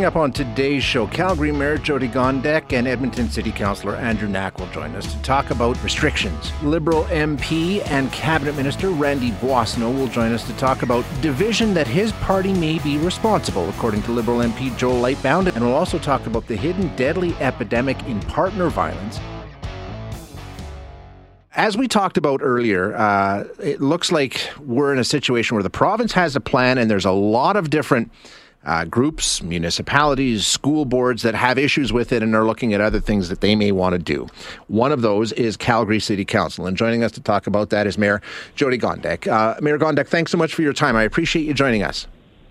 Coming 0.00 0.08
up 0.08 0.16
on 0.16 0.32
today's 0.32 0.82
show, 0.82 1.06
Calgary 1.08 1.52
Mayor 1.52 1.76
Jyoti 1.76 2.10
Gondek 2.10 2.72
and 2.72 2.88
Edmonton 2.88 3.28
City 3.28 3.52
Councillor 3.52 3.96
Andrew 3.96 4.28
Knack 4.28 4.58
will 4.58 4.66
join 4.68 4.96
us 4.96 5.12
to 5.12 5.20
talk 5.20 5.50
about 5.50 5.76
restrictions. 5.84 6.52
Liberal 6.62 7.04
MP 7.04 7.86
and 7.86 8.10
Cabinet 8.10 8.56
Minister 8.56 8.88
Randy 8.88 9.32
Boissonnault 9.32 9.92
will 9.92 10.06
join 10.06 10.32
us 10.32 10.46
to 10.46 10.56
talk 10.56 10.80
about 10.80 11.04
division 11.20 11.74
that 11.74 11.86
his 11.86 12.12
party 12.12 12.54
may 12.54 12.78
be 12.78 12.96
responsible, 12.96 13.68
according 13.68 14.00
to 14.04 14.12
Liberal 14.12 14.38
MP 14.38 14.74
Joel 14.78 15.02
Lightbound. 15.02 15.54
And 15.54 15.62
we'll 15.62 15.74
also 15.74 15.98
talk 15.98 16.24
about 16.24 16.46
the 16.46 16.56
hidden 16.56 16.96
deadly 16.96 17.34
epidemic 17.34 18.02
in 18.04 18.20
partner 18.20 18.70
violence 18.70 19.20
as 21.56 21.76
we 21.76 21.88
talked 21.88 22.16
about 22.16 22.40
earlier, 22.42 22.96
uh, 22.96 23.44
it 23.58 23.80
looks 23.80 24.12
like 24.12 24.48
we're 24.60 24.92
in 24.92 24.98
a 24.98 25.04
situation 25.04 25.56
where 25.56 25.62
the 25.64 25.68
province 25.68 26.12
has 26.12 26.36
a 26.36 26.40
plan 26.40 26.78
and 26.78 26.90
there's 26.90 27.04
a 27.04 27.10
lot 27.10 27.56
of 27.56 27.68
different 27.68 28.10
uh, 28.64 28.84
groups, 28.84 29.42
municipalities, 29.42 30.46
school 30.46 30.84
boards 30.84 31.22
that 31.22 31.34
have 31.34 31.58
issues 31.58 31.92
with 31.92 32.12
it 32.12 32.22
and 32.22 32.34
are 32.34 32.44
looking 32.44 32.74
at 32.74 32.80
other 32.80 33.00
things 33.00 33.28
that 33.28 33.40
they 33.40 33.56
may 33.56 33.72
want 33.72 33.94
to 33.94 33.98
do. 33.98 34.26
One 34.68 34.92
of 34.92 35.02
those 35.02 35.32
is 35.32 35.56
Calgary 35.56 36.00
City 36.00 36.24
Council. 36.24 36.66
And 36.66 36.76
joining 36.76 37.02
us 37.02 37.12
to 37.12 37.20
talk 37.20 37.46
about 37.46 37.70
that 37.70 37.86
is 37.86 37.96
Mayor 37.96 38.20
Jyoti 38.56 38.80
Gondek. 38.80 39.26
Uh, 39.26 39.58
Mayor 39.60 39.78
Gondek, 39.78 40.08
thanks 40.08 40.30
so 40.30 40.38
much 40.38 40.54
for 40.54 40.62
your 40.62 40.72
time. 40.72 40.96
I 40.96 41.02
appreciate 41.04 41.46
you 41.46 41.54
joining 41.54 41.82
us. 41.82 42.06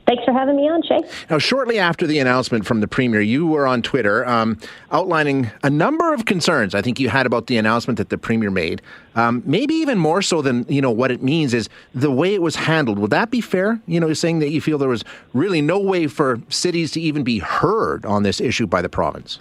Thanks 0.10 0.26
for 0.26 0.34
having 0.34 0.56
me 0.56 0.68
on, 0.68 0.82
Shay. 0.82 1.02
Now, 1.30 1.38
shortly 1.38 1.78
after 1.78 2.08
the 2.08 2.18
announcement 2.18 2.66
from 2.66 2.80
the 2.80 2.88
Premier, 2.88 3.22
you 3.22 3.46
were 3.46 3.68
on 3.68 3.84
Twitter 3.84 4.26
um, 4.28 4.58
outlining 4.92 5.52
a 5.62 5.70
number 5.70 6.16
of 6.16 6.26
concerns 6.26 6.74
I 6.74 6.82
think 6.82 7.00
you 7.00 7.10
had 7.10 7.28
about 7.28 7.46
the 7.46 7.58
announcement 7.58 7.98
that 7.98 8.10
the 8.10 8.18
Premier 8.18 8.50
made. 8.50 8.82
Um, 9.14 9.44
maybe 9.46 9.76
even 9.76 10.00
more 10.00 10.24
so 10.24 10.42
than 10.42 10.66
you 10.68 10.82
know 10.82 10.90
what 10.90 11.12
it 11.12 11.22
means 11.22 11.54
is 11.54 11.70
the 11.94 12.10
way 12.10 12.34
it 12.34 12.42
was 12.42 12.56
handled. 12.56 12.98
Would 12.98 13.12
that 13.12 13.30
be 13.30 13.40
fair? 13.40 13.80
You 13.86 14.00
know, 14.00 14.12
saying 14.14 14.40
that 14.40 14.50
you 14.50 14.62
feel 14.62 14.80
there 14.80 14.90
was 14.90 15.04
really 15.36 15.62
no 15.62 15.80
way 15.80 16.08
for 16.08 16.42
cities 16.50 16.90
to 16.94 17.02
even 17.02 17.24
be 17.24 17.38
heard 17.38 18.04
on 18.04 18.24
this 18.24 18.42
issue 18.42 18.66
by 18.66 18.82
the 18.82 18.90
province. 18.90 19.38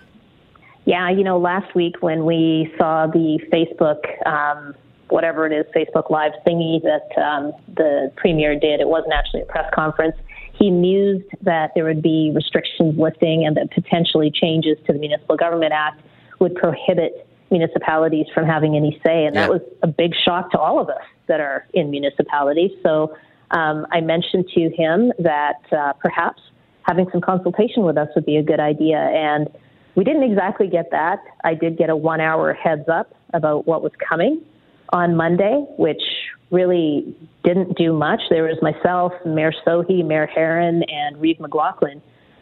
Yeah, 0.84 1.08
you 1.08 1.25
know, 1.25 1.38
last 1.38 1.75
week 1.75 1.94
when 2.00 2.27
we 2.27 2.75
saw 2.77 3.06
the 3.06 3.41
Facebook. 3.50 4.05
Um, 4.27 4.75
whatever 5.10 5.47
it 5.47 5.53
is, 5.55 5.64
Facebook 5.75 6.10
Live 6.10 6.32
thingy 6.47 6.82
that 6.82 7.19
um, 7.19 7.53
the 7.75 8.12
premier 8.16 8.58
did. 8.60 8.78
It 8.78 8.88
wasn't 8.88 9.14
actually 9.14 9.41
a 9.41 9.47
press 9.47 9.64
conference 9.75 10.14
he 10.59 10.70
mused 10.70 11.28
that 11.42 11.70
there 11.75 11.84
would 11.84 12.03
be 12.03 12.33
restrictions 12.34 12.98
lifting 12.98 13.47
and 13.47 13.56
that 13.56 13.70
potentially 13.70 14.31
changes 14.31 14.77
to 14.87 14.92
the 14.92 14.98
Municipal 14.98 15.37
Government 15.37 15.73
Act 15.73 16.03
would 16.41 16.55
prohibit 16.56 17.27
municipalities 17.50 18.27
from 18.34 18.45
having 18.45 18.77
any 18.77 19.00
say. 19.06 19.25
And 19.25 19.34
yeah. 19.34 19.42
that 19.42 19.50
was 19.50 19.62
a 19.83 19.87
big 19.87 20.12
shock 20.25 20.50
to 20.53 20.59
all 20.59 20.81
of 20.81 20.89
us 20.89 21.03
that 21.28 21.41
are 21.41 21.67
in 21.75 21.91
municipalities. 21.91 22.73
So 22.83 23.17
um, 23.53 23.87
I 23.92 24.00
mentioned 24.00 24.48
to 24.55 24.70
him 24.70 25.12
that 25.19 25.61
uh, 25.73 25.92
perhaps 25.95 26.42
having 26.83 27.06
some 27.12 27.20
consultation 27.20 27.84
with 27.84 27.97
us 27.97 28.09
would 28.15 28.27
be 28.27 28.37
a 28.37 28.43
good 28.43 28.61
idea. 28.61 28.98
And 28.98 29.48
we 29.95 30.05
didn't 30.05 30.25
exactly 30.25 30.69
get 30.69 30.91
that. 30.91 31.22
I 31.45 31.55
did 31.55 31.78
get 31.78 31.89
a 31.91 31.97
one 31.97 32.20
hour 32.20 32.53
heads 32.53 32.89
up 32.89 33.15
about 33.33 33.67
what 33.67 33.83
was 33.83 33.93
coming 34.06 34.43
on 34.91 35.17
Monday, 35.17 35.64
which 35.77 36.03
really 36.50 37.17
didn't 37.44 37.77
do 37.77 37.92
much. 37.92 38.20
There 38.31 38.44
was 38.44 38.61
myself, 38.62 39.12
Mayor 39.25 39.53
Sohi, 39.67 40.05
Mayor 40.05 40.27
Heron, 40.27 40.83
and 40.84 41.20
Reeve 41.20 41.39
McLauchlin. 41.39 42.00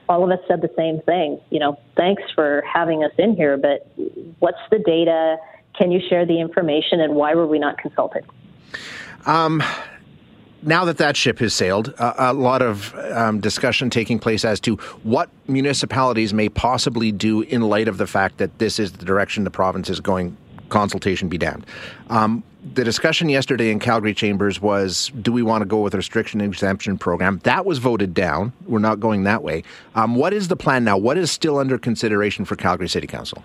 All 0.09 0.25
of 0.25 0.31
us 0.31 0.45
said 0.47 0.61
the 0.61 0.71
same 0.77 1.01
thing. 1.01 1.41
You 1.51 1.59
know, 1.59 1.79
thanks 1.97 2.23
for 2.35 2.63
having 2.73 3.03
us 3.03 3.13
in 3.19 3.35
here, 3.35 3.57
but 3.57 3.91
what's 4.39 4.59
the 4.71 4.79
data? 4.79 5.39
Can 5.77 5.91
you 5.91 6.01
share 6.09 6.25
the 6.25 6.41
information, 6.41 7.01
and 7.01 7.15
why 7.15 7.35
were 7.35 7.47
we 7.47 7.59
not 7.59 7.79
consulted? 7.79 8.25
Um, 9.27 9.63
now 10.63 10.85
that 10.85 10.99
that 10.99 11.17
ship 11.17 11.41
has 11.41 11.53
sailed, 11.53 11.93
a 11.99 12.33
lot 12.33 12.63
of 12.63 12.95
um, 13.13 13.41
discussion 13.41 13.91
taking 13.91 14.19
place 14.21 14.45
as 14.45 14.61
to 14.61 14.77
what 15.03 15.29
municipalities 15.49 16.33
may 16.33 16.49
possibly 16.49 17.11
do 17.11 17.43
in 17.43 17.63
light 17.63 17.89
of 17.89 17.99
the 17.99 18.07
fact 18.07 18.39
that 18.39 18.59
this 18.59 18.79
is 18.79 18.93
the 18.93 19.05
direction 19.05 19.45
the 19.45 19.51
province 19.51 19.91
is 19.91 20.01
going 20.01 20.37
consultation 20.69 21.29
be 21.29 21.39
damned. 21.39 21.67
Um, 22.11 22.43
the 22.75 22.85
discussion 22.85 23.29
yesterday 23.29 23.71
in 23.71 23.79
Calgary 23.79 24.15
Chambers 24.15 24.61
was 24.61 25.13
do 25.23 25.33
we 25.33 25.43
want 25.43 25.63
to 25.63 25.67
go 25.67 25.81
with 25.81 25.95
a 25.95 25.99
restriction 25.99 26.41
exemption 26.41 26.99
program? 26.99 27.41
That 27.45 27.65
was 27.65 27.79
voted 27.79 28.13
down. 28.15 28.53
We're 28.67 28.81
not 28.81 29.01
going 29.01 29.25
that 29.25 29.43
way. 29.43 29.63
Um, 29.95 30.17
what 30.17 30.33
is 30.33 30.49
the 30.49 30.57
plan 30.57 30.85
now? 30.85 30.97
What 30.97 31.17
is 31.17 31.31
still 31.31 31.59
under 31.59 31.79
consideration 31.79 32.45
for 32.45 32.57
Calgary 32.57 32.89
City 32.89 33.07
Council? 33.07 33.45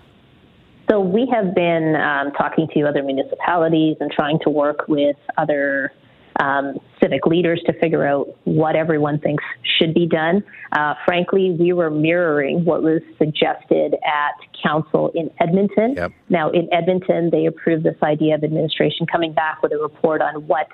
So 0.90 1.00
we 1.00 1.26
have 1.32 1.54
been 1.54 1.94
um, 1.96 2.32
talking 2.32 2.68
to 2.74 2.82
other 2.82 3.02
municipalities 3.02 3.96
and 4.00 4.10
trying 4.10 4.38
to 4.40 4.50
work 4.50 4.88
with 4.88 5.16
other 5.38 5.92
um, 6.40 6.78
civic 7.00 7.26
leaders 7.26 7.62
to 7.66 7.72
figure 7.74 8.06
out 8.06 8.28
what 8.44 8.76
everyone 8.76 9.18
thinks 9.18 9.44
should 9.78 9.94
be 9.94 10.06
done. 10.06 10.42
Uh, 10.72 10.94
frankly, 11.04 11.56
we 11.58 11.72
were 11.72 11.90
mirroring 11.90 12.64
what 12.64 12.82
was 12.82 13.02
suggested 13.18 13.94
at 14.04 14.34
council 14.62 15.10
in 15.14 15.30
Edmonton. 15.40 15.94
Yep. 15.96 16.12
Now, 16.28 16.50
in 16.50 16.72
Edmonton, 16.72 17.30
they 17.30 17.46
approved 17.46 17.84
this 17.84 17.96
idea 18.02 18.34
of 18.34 18.44
administration 18.44 19.06
coming 19.06 19.32
back 19.32 19.62
with 19.62 19.72
a 19.72 19.78
report 19.78 20.22
on 20.22 20.46
what 20.46 20.68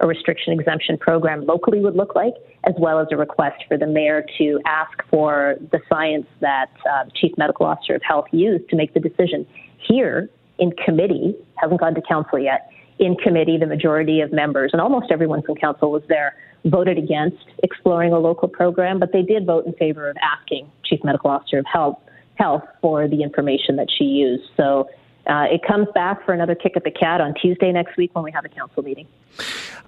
a 0.00 0.06
restriction 0.06 0.52
exemption 0.52 0.98
program 0.98 1.46
locally 1.46 1.80
would 1.80 1.94
look 1.94 2.14
like, 2.14 2.34
as 2.64 2.74
well 2.78 2.98
as 2.98 3.06
a 3.12 3.16
request 3.16 3.62
for 3.68 3.78
the 3.78 3.86
mayor 3.86 4.24
to 4.38 4.60
ask 4.66 4.92
for 5.08 5.54
the 5.70 5.80
science 5.88 6.26
that 6.40 6.70
uh, 6.90 7.04
Chief 7.14 7.32
Medical 7.38 7.66
Officer 7.66 7.94
of 7.94 8.02
Health 8.02 8.26
used 8.32 8.68
to 8.70 8.76
make 8.76 8.92
the 8.92 9.00
decision. 9.00 9.46
Here 9.78 10.28
in 10.58 10.72
committee, 10.72 11.36
hasn't 11.56 11.80
gone 11.80 11.94
to 11.94 12.02
council 12.02 12.38
yet, 12.38 12.68
in 13.04 13.16
committee, 13.16 13.58
the 13.58 13.66
majority 13.66 14.20
of 14.20 14.32
members, 14.32 14.70
and 14.72 14.80
almost 14.80 15.10
everyone 15.10 15.42
from 15.42 15.56
council 15.56 15.90
was 15.90 16.02
there, 16.08 16.36
voted 16.64 16.98
against 16.98 17.44
exploring 17.62 18.12
a 18.12 18.18
local 18.18 18.48
program, 18.48 18.98
but 18.98 19.12
they 19.12 19.22
did 19.22 19.46
vote 19.46 19.66
in 19.66 19.72
favor 19.74 20.08
of 20.08 20.16
asking 20.22 20.70
Chief 20.84 21.00
Medical 21.04 21.30
Officer 21.30 21.58
of 21.58 21.66
Health, 21.66 21.98
Health 22.36 22.64
for 22.80 23.06
the 23.06 23.22
information 23.22 23.76
that 23.76 23.88
she 23.96 24.04
used. 24.04 24.44
So 24.56 24.88
uh, 25.26 25.46
it 25.50 25.62
comes 25.66 25.88
back 25.94 26.24
for 26.24 26.32
another 26.32 26.54
kick 26.54 26.76
at 26.76 26.84
the 26.84 26.90
cat 26.90 27.20
on 27.20 27.34
Tuesday 27.34 27.72
next 27.72 27.96
week 27.96 28.14
when 28.14 28.24
we 28.24 28.32
have 28.32 28.44
a 28.44 28.48
council 28.48 28.82
meeting. 28.82 29.06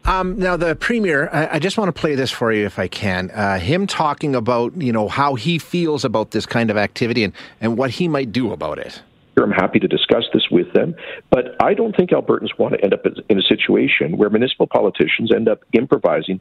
Um, 0.05 0.39
now, 0.39 0.57
the 0.57 0.77
premier, 0.77 1.29
I, 1.33 1.57
I, 1.57 1.59
just 1.59 1.77
want 1.77 1.89
to 1.95 2.01
play 2.01 2.15
this 2.15 2.31
for 2.31 2.53
you 2.53 2.65
if 2.65 2.79
I 2.79 2.87
can. 2.87 3.31
Uh, 3.33 3.59
him 3.59 3.89
talking 3.89 4.37
about 4.37 4.81
you 4.81 4.93
know 4.93 5.09
how 5.09 5.35
he 5.35 5.59
feels 5.59 6.05
about 6.05 6.31
this 6.31 6.47
kind 6.47 6.71
of 6.71 6.77
activity 6.77 7.25
and, 7.25 7.33
and 7.61 7.77
what 7.77 7.91
he 7.91 8.07
might 8.07 8.31
do 8.31 8.53
about 8.53 8.79
it. 8.79 9.03
I'm 9.45 9.53
happy 9.53 9.79
to 9.79 9.89
discuss 9.89 10.25
this 10.33 10.45
with 10.51 10.73
them. 10.73 10.95
But 11.31 11.57
I 11.63 11.75
don't 11.75 11.95
think 11.97 12.11
Albertans 12.11 12.59
want 12.59 12.75
to 12.75 12.83
end 12.83 12.95
up 12.95 13.05
in 13.29 13.39
a 13.39 13.43
situation 13.43 14.17
where 14.17 14.31
municipal 14.31 14.67
politicians 14.67 15.31
end 15.35 15.49
up 15.49 15.61
improvising 15.73 16.41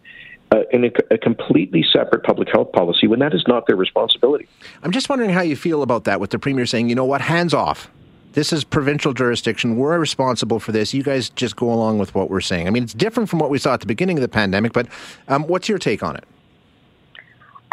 uh, 0.51 0.61
in 0.71 0.85
a, 0.85 0.91
a, 1.11 1.17
completely 1.17 1.83
separate 1.91 2.23
public 2.23 2.47
health 2.53 2.71
policy 2.71 3.07
when 3.07 3.19
that 3.19 3.33
is 3.33 3.43
not 3.47 3.65
their 3.67 3.75
responsibility. 3.75 4.47
I'm 4.83 4.91
just 4.91 5.09
wondering 5.09 5.31
how 5.31 5.41
you 5.41 5.55
feel 5.55 5.81
about 5.81 6.03
that 6.03 6.19
with 6.19 6.29
the 6.29 6.39
Premier 6.39 6.65
saying, 6.65 6.87
you 6.87 6.95
know 6.95 7.05
what, 7.05 7.21
hands 7.21 7.53
off. 7.53 7.89
This 8.33 8.53
is 8.53 8.63
provincial 8.63 9.13
jurisdiction. 9.13 9.77
We're 9.77 9.97
responsible 9.97 10.59
for 10.59 10.71
this. 10.71 10.93
You 10.93 11.03
guys 11.03 11.29
just 11.31 11.55
go 11.55 11.71
along 11.71 11.99
with 11.99 12.13
what 12.13 12.29
we're 12.29 12.41
saying. 12.41 12.67
I 12.67 12.69
mean, 12.69 12.83
it's 12.83 12.93
different 12.93 13.29
from 13.29 13.39
what 13.39 13.49
we 13.49 13.57
saw 13.57 13.73
at 13.73 13.79
the 13.79 13.85
beginning 13.85 14.17
of 14.17 14.21
the 14.21 14.27
pandemic, 14.27 14.73
but 14.73 14.87
um, 15.27 15.47
what's 15.47 15.67
your 15.67 15.79
take 15.79 16.03
on 16.03 16.15
it? 16.15 16.25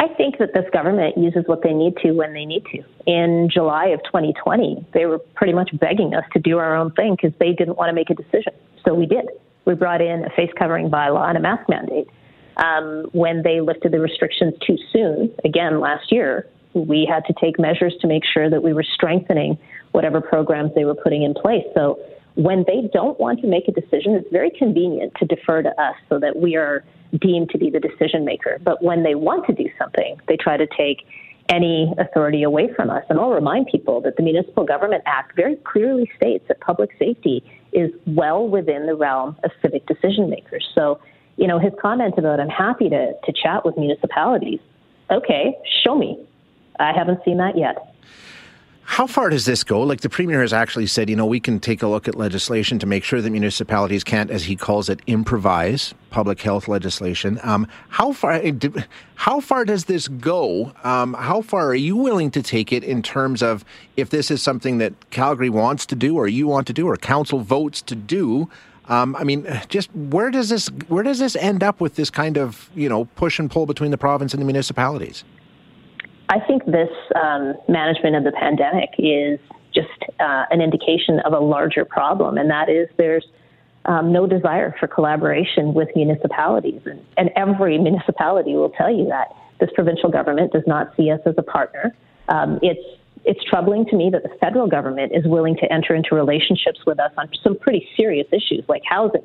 I 0.02 0.12
think 0.14 0.38
that 0.38 0.52
this 0.52 0.64
government 0.72 1.16
uses 1.16 1.44
what 1.46 1.62
they 1.62 1.72
need 1.72 1.96
to 1.98 2.10
when 2.10 2.32
they 2.32 2.44
need 2.44 2.64
to. 2.72 2.82
In 3.06 3.48
July 3.48 3.86
of 3.86 4.00
2020, 4.02 4.84
they 4.92 5.06
were 5.06 5.20
pretty 5.36 5.52
much 5.52 5.70
begging 5.78 6.12
us 6.12 6.24
to 6.32 6.40
do 6.40 6.58
our 6.58 6.74
own 6.74 6.90
thing 6.94 7.14
because 7.14 7.38
they 7.38 7.52
didn't 7.52 7.76
want 7.76 7.88
to 7.88 7.94
make 7.94 8.10
a 8.10 8.14
decision. 8.14 8.52
So 8.84 8.94
we 8.94 9.06
did. 9.06 9.26
We 9.64 9.74
brought 9.74 10.00
in 10.00 10.24
a 10.24 10.30
face 10.30 10.50
covering 10.58 10.90
bylaw 10.90 11.28
and 11.28 11.38
a 11.38 11.40
mask 11.40 11.68
mandate. 11.68 12.08
Um, 12.56 13.10
when 13.12 13.44
they 13.44 13.60
lifted 13.60 13.92
the 13.92 14.00
restrictions 14.00 14.54
too 14.66 14.76
soon, 14.92 15.32
again 15.44 15.78
last 15.78 16.10
year, 16.10 16.48
we 16.74 17.08
had 17.08 17.24
to 17.26 17.34
take 17.40 17.60
measures 17.60 17.94
to 18.00 18.08
make 18.08 18.24
sure 18.24 18.50
that 18.50 18.60
we 18.60 18.72
were 18.72 18.84
strengthening 18.94 19.56
whatever 19.92 20.20
programs 20.20 20.74
they 20.74 20.84
were 20.84 20.96
putting 20.96 21.22
in 21.22 21.32
place. 21.32 21.64
So 21.74 22.00
when 22.34 22.64
they 22.66 22.90
don't 22.92 23.20
want 23.20 23.40
to 23.42 23.46
make 23.46 23.68
a 23.68 23.72
decision, 23.72 24.14
it's 24.14 24.30
very 24.32 24.50
convenient 24.50 25.12
to 25.20 25.26
defer 25.26 25.62
to 25.62 25.70
us 25.80 25.94
so 26.08 26.18
that 26.18 26.34
we 26.34 26.56
are 26.56 26.82
deemed 27.20 27.50
to 27.50 27.58
be 27.58 27.70
the 27.70 27.80
decision 27.80 28.24
maker. 28.24 28.58
But 28.62 28.82
when 28.82 29.02
they 29.02 29.14
want 29.14 29.46
to 29.46 29.52
do 29.52 29.68
something, 29.78 30.18
they 30.28 30.36
try 30.36 30.56
to 30.56 30.66
take 30.66 31.06
any 31.48 31.92
authority 31.98 32.42
away 32.42 32.72
from 32.74 32.90
us. 32.90 33.04
And 33.08 33.18
I'll 33.18 33.30
remind 33.30 33.66
people 33.66 34.00
that 34.02 34.16
the 34.16 34.22
Municipal 34.22 34.64
Government 34.64 35.02
Act 35.06 35.36
very 35.36 35.56
clearly 35.56 36.10
states 36.16 36.44
that 36.48 36.60
public 36.60 36.90
safety 36.98 37.44
is 37.72 37.90
well 38.06 38.46
within 38.46 38.86
the 38.86 38.94
realm 38.94 39.36
of 39.44 39.50
civic 39.60 39.86
decision 39.86 40.30
makers. 40.30 40.66
So, 40.74 41.00
you 41.36 41.46
know, 41.46 41.58
his 41.58 41.72
comment 41.80 42.14
about 42.16 42.40
I'm 42.40 42.48
happy 42.48 42.88
to, 42.88 43.12
to 43.12 43.32
chat 43.32 43.64
with 43.64 43.76
municipalities. 43.76 44.60
Okay, 45.10 45.56
show 45.84 45.96
me. 45.96 46.18
I 46.78 46.92
haven't 46.92 47.20
seen 47.24 47.38
that 47.38 47.58
yet. 47.58 47.91
How 48.92 49.06
far 49.06 49.30
does 49.30 49.46
this 49.46 49.64
go? 49.64 49.80
Like 49.80 50.02
the 50.02 50.10
premier 50.10 50.42
has 50.42 50.52
actually 50.52 50.86
said, 50.86 51.08
you 51.08 51.16
know, 51.16 51.24
we 51.24 51.40
can 51.40 51.60
take 51.60 51.82
a 51.82 51.86
look 51.86 52.08
at 52.08 52.14
legislation 52.14 52.78
to 52.80 52.86
make 52.86 53.04
sure 53.04 53.22
that 53.22 53.30
municipalities 53.30 54.04
can't, 54.04 54.30
as 54.30 54.44
he 54.44 54.54
calls 54.54 54.90
it, 54.90 55.00
improvise 55.06 55.94
public 56.10 56.42
health 56.42 56.68
legislation. 56.68 57.40
Um, 57.42 57.66
how 57.88 58.12
far? 58.12 58.32
Eh, 58.32 58.52
how 59.14 59.40
far 59.40 59.64
does 59.64 59.86
this 59.86 60.08
go? 60.08 60.74
Um, 60.84 61.14
how 61.14 61.40
far 61.40 61.68
are 61.68 61.74
you 61.74 61.96
willing 61.96 62.30
to 62.32 62.42
take 62.42 62.70
it 62.70 62.84
in 62.84 63.00
terms 63.00 63.42
of 63.42 63.64
if 63.96 64.10
this 64.10 64.30
is 64.30 64.42
something 64.42 64.76
that 64.76 64.92
Calgary 65.08 65.48
wants 65.48 65.86
to 65.86 65.94
do, 65.94 66.16
or 66.16 66.28
you 66.28 66.46
want 66.46 66.66
to 66.66 66.74
do, 66.74 66.86
or 66.86 66.98
council 66.98 67.38
votes 67.38 67.80
to 67.80 67.94
do? 67.94 68.50
Um, 68.90 69.16
I 69.16 69.24
mean, 69.24 69.46
just 69.70 69.88
where 69.96 70.30
does 70.30 70.50
this 70.50 70.66
where 70.88 71.02
does 71.02 71.18
this 71.18 71.34
end 71.36 71.62
up 71.62 71.80
with 71.80 71.94
this 71.94 72.10
kind 72.10 72.36
of 72.36 72.68
you 72.74 72.90
know 72.90 73.06
push 73.16 73.38
and 73.38 73.50
pull 73.50 73.64
between 73.64 73.90
the 73.90 73.96
province 73.96 74.34
and 74.34 74.42
the 74.42 74.46
municipalities? 74.46 75.24
I 76.28 76.40
think 76.40 76.64
this 76.64 76.90
um, 77.14 77.54
management 77.68 78.16
of 78.16 78.24
the 78.24 78.32
pandemic 78.32 78.90
is 78.98 79.38
just 79.74 79.88
uh, 80.20 80.44
an 80.50 80.60
indication 80.60 81.20
of 81.20 81.32
a 81.32 81.38
larger 81.38 81.84
problem, 81.84 82.38
and 82.38 82.50
that 82.50 82.68
is 82.68 82.88
there's 82.96 83.26
um, 83.84 84.12
no 84.12 84.26
desire 84.26 84.74
for 84.78 84.86
collaboration 84.86 85.74
with 85.74 85.88
municipalities. 85.96 86.80
And, 86.86 87.04
and 87.16 87.30
every 87.36 87.78
municipality 87.78 88.54
will 88.54 88.70
tell 88.70 88.94
you 88.94 89.06
that 89.08 89.28
this 89.60 89.70
provincial 89.74 90.10
government 90.10 90.52
does 90.52 90.62
not 90.66 90.94
see 90.96 91.10
us 91.10 91.20
as 91.26 91.34
a 91.38 91.42
partner. 91.42 91.94
Um, 92.28 92.58
it's 92.62 92.84
it's 93.24 93.42
troubling 93.44 93.86
to 93.86 93.96
me 93.96 94.10
that 94.10 94.24
the 94.24 94.36
federal 94.40 94.66
government 94.66 95.12
is 95.14 95.24
willing 95.24 95.56
to 95.56 95.72
enter 95.72 95.94
into 95.94 96.16
relationships 96.16 96.80
with 96.84 96.98
us 96.98 97.12
on 97.16 97.28
some 97.44 97.56
pretty 97.56 97.88
serious 97.96 98.26
issues 98.32 98.64
like 98.68 98.82
housing, 98.84 99.22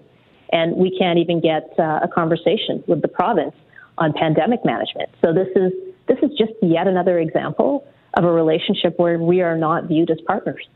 and 0.51 0.75
we 0.75 0.95
can't 0.97 1.17
even 1.17 1.41
get 1.41 1.73
uh, 1.79 1.99
a 2.03 2.07
conversation 2.07 2.83
with 2.87 3.01
the 3.01 3.07
province 3.07 3.55
on 3.97 4.13
pandemic 4.13 4.63
management. 4.63 5.09
So 5.23 5.33
this 5.33 5.47
is 5.55 5.71
this 6.07 6.17
is 6.21 6.31
just 6.37 6.53
yet 6.61 6.87
another 6.87 7.19
example 7.19 7.87
of 8.13 8.23
a 8.23 8.31
relationship 8.31 8.97
where 8.97 9.17
we 9.19 9.41
are 9.41 9.57
not 9.57 9.85
viewed 9.85 10.09
as 10.09 10.19
partners. 10.21 10.67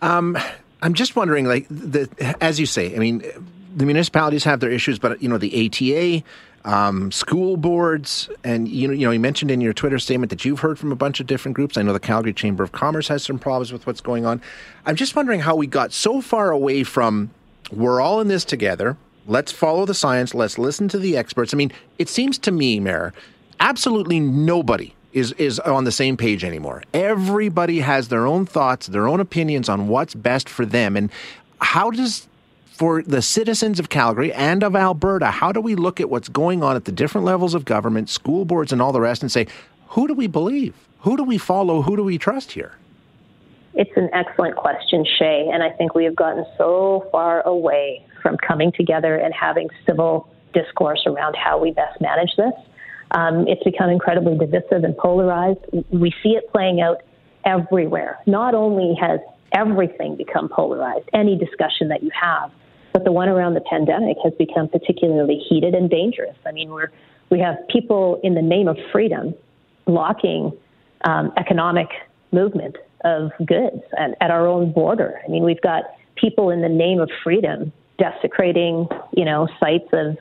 Um, 0.00 0.36
I'm 0.80 0.94
just 0.94 1.14
wondering, 1.14 1.46
like, 1.46 1.66
the, 1.68 2.08
as 2.40 2.58
you 2.58 2.66
say, 2.66 2.94
I 2.94 2.98
mean, 2.98 3.22
the 3.74 3.86
municipalities 3.86 4.44
have 4.44 4.60
their 4.60 4.70
issues, 4.70 4.98
but 4.98 5.22
you 5.22 5.28
know, 5.28 5.38
the 5.38 5.66
ATA, 5.66 6.24
um, 6.64 7.10
school 7.12 7.56
boards, 7.56 8.28
and 8.44 8.68
you 8.68 8.88
know, 8.88 8.94
you 8.94 9.06
know, 9.06 9.12
you 9.12 9.20
mentioned 9.20 9.50
in 9.50 9.60
your 9.60 9.72
Twitter 9.72 9.98
statement 9.98 10.30
that 10.30 10.44
you've 10.44 10.60
heard 10.60 10.78
from 10.78 10.92
a 10.92 10.96
bunch 10.96 11.20
of 11.20 11.26
different 11.26 11.54
groups. 11.54 11.76
I 11.76 11.82
know 11.82 11.92
the 11.92 12.00
Calgary 12.00 12.32
Chamber 12.32 12.62
of 12.62 12.72
Commerce 12.72 13.08
has 13.08 13.22
some 13.22 13.38
problems 13.38 13.72
with 13.72 13.86
what's 13.86 14.00
going 14.00 14.26
on. 14.26 14.40
I'm 14.86 14.96
just 14.96 15.16
wondering 15.16 15.40
how 15.40 15.56
we 15.56 15.66
got 15.66 15.92
so 15.92 16.20
far 16.20 16.50
away 16.50 16.84
from 16.84 17.30
we're 17.70 18.00
all 18.00 18.20
in 18.20 18.28
this 18.28 18.44
together. 18.44 18.96
Let's 19.26 19.52
follow 19.52 19.86
the 19.86 19.94
science. 19.94 20.34
Let's 20.34 20.58
listen 20.58 20.88
to 20.88 20.98
the 20.98 21.16
experts. 21.16 21.54
I 21.54 21.56
mean, 21.56 21.72
it 21.98 22.08
seems 22.08 22.38
to 22.38 22.50
me, 22.50 22.80
Mayor, 22.80 23.12
absolutely 23.62 24.18
nobody 24.18 24.92
is 25.12 25.32
is 25.32 25.58
on 25.60 25.84
the 25.84 25.92
same 25.92 26.16
page 26.16 26.44
anymore. 26.44 26.82
Everybody 26.92 27.80
has 27.80 28.08
their 28.08 28.26
own 28.26 28.44
thoughts, 28.44 28.88
their 28.88 29.06
own 29.06 29.20
opinions 29.20 29.68
on 29.68 29.88
what's 29.88 30.14
best 30.14 30.48
for 30.48 30.66
them. 30.66 30.96
And 30.96 31.10
how 31.60 31.90
does 31.90 32.28
for 32.66 33.02
the 33.02 33.22
citizens 33.22 33.78
of 33.78 33.88
Calgary 33.88 34.32
and 34.32 34.64
of 34.64 34.74
Alberta, 34.74 35.26
how 35.26 35.52
do 35.52 35.60
we 35.60 35.76
look 35.76 36.00
at 36.00 36.10
what's 36.10 36.28
going 36.28 36.64
on 36.64 36.74
at 36.74 36.86
the 36.86 36.92
different 36.92 37.24
levels 37.24 37.54
of 37.54 37.64
government, 37.64 38.08
school 38.08 38.44
boards 38.44 38.72
and 38.72 38.82
all 38.82 38.92
the 38.92 39.00
rest 39.00 39.22
and 39.22 39.30
say, 39.30 39.46
who 39.88 40.08
do 40.08 40.14
we 40.14 40.26
believe? 40.26 40.74
Who 41.00 41.16
do 41.16 41.22
we 41.22 41.38
follow? 41.38 41.82
Who 41.82 41.96
do 41.96 42.02
we 42.02 42.18
trust 42.18 42.52
here? 42.52 42.72
It's 43.74 43.90
an 43.96 44.08
excellent 44.12 44.56
question, 44.56 45.04
Shay, 45.18 45.48
and 45.52 45.62
I 45.62 45.70
think 45.70 45.94
we 45.94 46.04
have 46.04 46.16
gotten 46.16 46.44
so 46.58 47.08
far 47.12 47.42
away 47.46 48.04
from 48.22 48.36
coming 48.38 48.72
together 48.72 49.16
and 49.16 49.32
having 49.32 49.68
civil 49.86 50.28
discourse 50.52 51.04
around 51.06 51.36
how 51.36 51.58
we 51.58 51.70
best 51.70 52.00
manage 52.00 52.34
this 52.36 52.54
um, 53.12 53.46
it's 53.46 53.62
become 53.62 53.90
incredibly 53.90 54.36
divisive 54.36 54.84
and 54.84 54.96
polarized. 54.96 55.60
We 55.90 56.12
see 56.22 56.30
it 56.30 56.50
playing 56.50 56.80
out 56.80 57.02
everywhere. 57.44 58.18
Not 58.26 58.54
only 58.54 58.94
has 59.00 59.20
everything 59.52 60.16
become 60.16 60.48
polarized, 60.48 61.08
any 61.12 61.36
discussion 61.36 61.88
that 61.88 62.02
you 62.02 62.10
have, 62.18 62.50
but 62.92 63.04
the 63.04 63.12
one 63.12 63.28
around 63.28 63.54
the 63.54 63.62
pandemic 63.62 64.16
has 64.24 64.32
become 64.38 64.68
particularly 64.68 65.42
heated 65.48 65.74
and 65.74 65.88
dangerous. 65.88 66.36
I 66.46 66.52
mean, 66.52 66.70
we're 66.70 66.90
we 67.30 67.40
have 67.40 67.56
people 67.68 68.20
in 68.22 68.34
the 68.34 68.42
name 68.42 68.68
of 68.68 68.76
freedom 68.92 69.34
blocking 69.86 70.52
um, 71.04 71.32
economic 71.38 71.88
movement 72.30 72.76
of 73.04 73.30
goods 73.38 73.82
and 73.92 74.14
at 74.20 74.30
our 74.30 74.46
own 74.46 74.72
border. 74.72 75.20
I 75.24 75.30
mean, 75.30 75.42
we've 75.42 75.60
got 75.62 75.84
people 76.14 76.50
in 76.50 76.60
the 76.60 76.68
name 76.68 77.00
of 77.00 77.10
freedom 77.24 77.72
desecrating, 77.98 78.86
you 79.16 79.24
know, 79.24 79.48
sites 79.58 79.88
of 79.92 80.18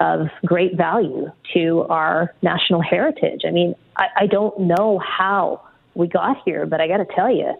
of 0.00 0.28
great 0.44 0.76
value 0.76 1.30
to 1.54 1.82
our 1.88 2.34
national 2.42 2.80
heritage. 2.80 3.42
I 3.46 3.50
mean, 3.50 3.74
I, 3.96 4.06
I 4.16 4.26
don't 4.26 4.58
know 4.60 4.98
how 4.98 5.62
we 5.94 6.06
got 6.06 6.42
here, 6.44 6.66
but 6.66 6.80
I 6.80 6.88
got 6.88 6.98
to 6.98 7.06
tell 7.14 7.30
you, 7.30 7.54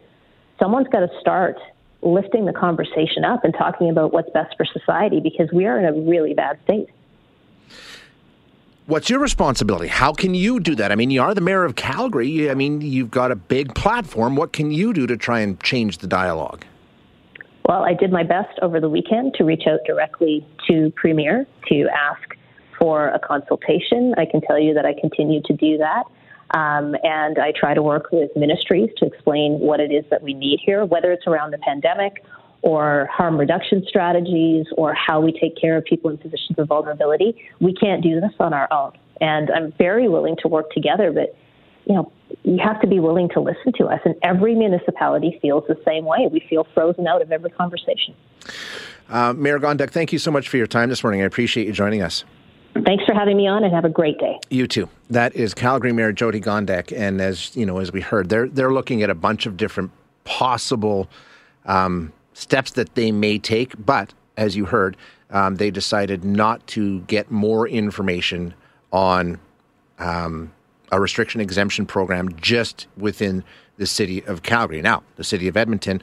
someone's 0.59 0.89
got 0.89 1.01
to 1.01 1.11
start 1.21 1.57
lifting 2.03 2.47
the 2.47 2.53
conversation 2.53 3.25
up 3.25 3.45
and 3.45 3.53
talking 3.55 3.91
about 3.91 4.13
what's 4.13 4.31
best 4.31 4.57
for 4.57 4.65
society 4.65 5.21
because 5.21 5.51
we 5.53 5.67
are 5.67 5.79
in 5.79 5.85
a 5.85 5.93
really 5.93 6.35
bad 6.35 6.59
state. 6.65 6.89
What's 8.87 9.11
your 9.11 9.19
responsibility? 9.19 9.89
How 9.89 10.13
can 10.13 10.35
you 10.35 10.61
do 10.61 10.75
that? 10.77 10.91
I 10.93 10.95
mean, 10.95 11.11
you 11.11 11.21
are 11.21 11.35
the 11.35 11.43
mayor 11.43 11.65
of 11.65 11.75
Calgary. 11.77 12.51
I 12.51 12.55
mean, 12.55 12.81
you've 12.81 13.11
got 13.11 13.31
a 13.31 13.37
big 13.37 13.75
platform. 13.75 14.35
What 14.35 14.53
can 14.53 14.71
you 14.71 14.95
do 14.95 15.07
to 15.07 15.17
try 15.17 15.41
and 15.41 15.61
change 15.61 15.99
the 15.99 16.07
dialogue? 16.07 16.65
Well, 17.69 17.85
I 17.85 17.93
did 17.93 18.11
my 18.11 18.23
best 18.23 18.59
over 18.63 18.81
the 18.81 18.89
weekend 18.89 19.35
to 19.35 19.45
reach 19.45 19.65
out 19.69 19.81
directly 19.87 20.45
to 20.69 20.91
Premier 20.97 21.47
to 21.69 21.87
ask 21.95 22.35
for 22.79 23.09
a 23.09 23.19
consultation. 23.19 24.15
I 24.17 24.25
can 24.25 24.41
tell 24.41 24.59
you 24.59 24.73
that 24.73 24.87
I 24.87 24.95
continue 24.99 25.43
to 25.43 25.53
do 25.53 25.77
that. 25.77 26.05
Um, 26.59 26.97
and 27.03 27.39
I 27.39 27.53
try 27.53 27.75
to 27.75 27.83
work 27.83 28.11
with 28.11 28.31
ministries 28.35 28.89
to 28.97 29.05
explain 29.05 29.59
what 29.61 29.81
it 29.81 29.93
is 29.93 30.07
that 30.11 30.23
we 30.23 30.33
need 30.33 30.61
here, 30.65 30.87
whether 30.87 31.13
it's 31.13 31.27
around 31.27 31.51
the 31.51 31.59
pandemic 31.59 32.25
or 32.63 33.07
harm 33.13 33.37
reduction 33.37 33.85
strategies 33.87 34.65
or 34.79 34.95
how 34.95 35.21
we 35.21 35.39
take 35.39 35.55
care 35.61 35.77
of 35.77 35.85
people 35.85 36.11
in 36.11 36.17
positions 36.17 36.59
of 36.59 36.69
vulnerability. 36.69 37.37
We 37.61 37.75
can't 37.75 38.03
do 38.03 38.19
this 38.19 38.33
on 38.41 38.55
our 38.55 38.73
own. 38.73 38.93
And 39.21 39.51
I'm 39.51 39.75
very 39.77 40.09
willing 40.09 40.37
to 40.41 40.49
work 40.49 40.71
together, 40.71 41.13
but 41.13 41.37
you 41.85 41.95
know, 41.97 42.11
you 42.43 42.59
have 42.59 42.81
to 42.81 42.87
be 42.87 43.01
willing 43.01 43.29
to 43.31 43.41
listen 43.41 43.73
to 43.79 43.87
us. 43.87 44.01
And 44.05 44.15
every 44.23 44.55
municipality 44.55 45.39
feels 45.41 45.65
the 45.69 45.81
same 45.85 46.05
way. 46.05 46.29
We 46.31 46.41
feel 46.41 46.67
frozen 46.75 47.07
out 47.07 47.23
of 47.23 47.33
every 47.33 47.51
conversation. 47.51 48.15
Uh, 49.09 49.33
Mayor 49.33 49.59
Gondek, 49.59 49.91
thank 49.91 50.13
you 50.13 50.19
so 50.19 50.31
much 50.31 50.49
for 50.49 50.57
your 50.57 50.67
time 50.67 50.89
this 50.89 51.03
morning. 51.03 51.23
I 51.23 51.25
appreciate 51.25 51.67
you 51.67 51.73
joining 51.73 52.03
us. 52.03 52.25
Thanks 52.85 53.05
for 53.05 53.15
having 53.15 53.37
me 53.37 53.49
on, 53.49 53.65
and 53.65 53.75
have 53.75 53.85
a 53.85 53.89
great 53.89 54.19
day. 54.19 54.39
You 54.51 54.67
too. 54.67 54.89
That 55.11 55.35
is 55.35 55.55
Calgary 55.55 55.93
Mayor 55.93 56.13
Jyoti 56.13 56.43
Gondek, 56.43 56.97
and 56.97 57.21
as 57.21 57.57
you 57.57 57.67
know, 57.67 57.79
as 57.79 57.91
we 57.91 58.01
heard, 58.01 58.29
they're 58.29 58.47
they're 58.49 58.73
looking 58.73 59.03
at 59.03 59.11
a 59.11 59.15
bunch 59.15 59.47
of 59.47 59.57
different 59.57 59.91
possible 60.25 61.09
um, 61.65 62.13
steps 62.35 62.73
that 62.73 62.95
they 62.95 63.11
may 63.11 63.39
take. 63.39 63.75
But 63.85 64.13
as 64.37 64.55
you 64.55 64.67
heard, 64.67 64.97
um, 65.31 65.57
they 65.57 65.71
decided 65.71 66.25
not 66.25 66.65
to 66.69 67.01
get 67.01 67.31
more 67.31 67.67
information 67.67 68.55
on 68.93 69.41
um, 69.99 70.53
a 70.91 71.01
restriction 71.01 71.41
exemption 71.41 71.87
program 71.87 72.35
just 72.37 72.87
within 72.97 73.45
the 73.77 73.87
city 73.87 74.25
of 74.25 74.43
Calgary. 74.43 74.83
Now, 74.83 75.03
the 75.17 75.25
city 75.25 75.49
of 75.49 75.57
Edmonton 75.57 76.03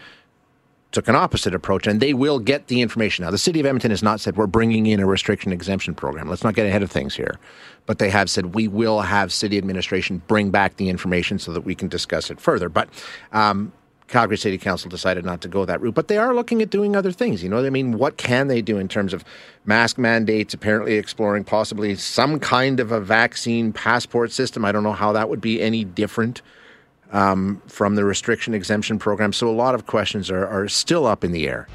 took 0.91 1.07
an 1.09 1.15
opposite 1.15 1.53
approach, 1.53 1.87
and 1.87 1.99
they 1.99 2.13
will 2.13 2.39
get 2.39 2.67
the 2.67 2.81
information. 2.81 3.25
Now, 3.25 3.31
the 3.31 3.37
city 3.37 3.59
of 3.59 3.65
Edmonton 3.65 3.91
has 3.91 4.01
not 4.01 4.21
said 4.21 4.37
we're 4.37 4.47
bringing 4.47 4.85
in 4.85 5.01
a 5.01 5.05
restriction 5.05 5.51
exemption 5.51 5.93
program. 5.93 6.29
Let's 6.29 6.43
not 6.43 6.55
get 6.55 6.65
ahead 6.65 6.83
of 6.83 6.89
things 6.89 7.13
here. 7.13 7.37
But 7.85 7.99
they 7.99 8.09
have 8.09 8.29
said 8.29 8.55
we 8.55 8.69
will 8.69 9.01
have 9.01 9.33
city 9.33 9.57
administration 9.57 10.21
bring 10.27 10.51
back 10.51 10.77
the 10.77 10.89
information 10.89 11.37
so 11.37 11.51
that 11.51 11.61
we 11.61 11.75
can 11.75 11.89
discuss 11.89 12.31
it 12.31 12.39
further. 12.39 12.69
But 12.69 12.87
um, 13.33 13.73
Calgary 14.07 14.37
City 14.37 14.57
Council 14.57 14.89
decided 14.89 15.25
not 15.25 15.41
to 15.41 15.47
go 15.47 15.65
that 15.65 15.81
route, 15.81 15.95
but 15.95 16.07
they 16.07 16.17
are 16.17 16.33
looking 16.35 16.61
at 16.61 16.69
doing 16.69 16.95
other 16.95 17.11
things. 17.11 17.43
You 17.43 17.49
know, 17.49 17.55
what 17.55 17.65
I 17.65 17.71
mean, 17.71 17.97
what 17.97 18.17
can 18.17 18.47
they 18.47 18.61
do 18.61 18.77
in 18.77 18.87
terms 18.87 19.13
of 19.13 19.25
mask 19.65 19.97
mandates? 19.97 20.53
Apparently, 20.53 20.95
exploring 20.95 21.43
possibly 21.43 21.95
some 21.95 22.39
kind 22.39 22.79
of 22.79 22.91
a 22.91 22.99
vaccine 22.99 23.73
passport 23.73 24.31
system. 24.31 24.63
I 24.63 24.71
don't 24.71 24.83
know 24.83 24.93
how 24.93 25.11
that 25.13 25.29
would 25.29 25.41
be 25.41 25.61
any 25.61 25.83
different 25.83 26.41
um, 27.11 27.61
from 27.67 27.95
the 27.95 28.05
restriction 28.05 28.53
exemption 28.53 28.99
program. 28.99 29.33
So, 29.33 29.49
a 29.49 29.51
lot 29.51 29.73
of 29.73 29.87
questions 29.87 30.29
are, 30.29 30.45
are 30.45 30.67
still 30.67 31.07
up 31.07 31.23
in 31.23 31.31
the 31.31 31.47
air. 31.47 31.67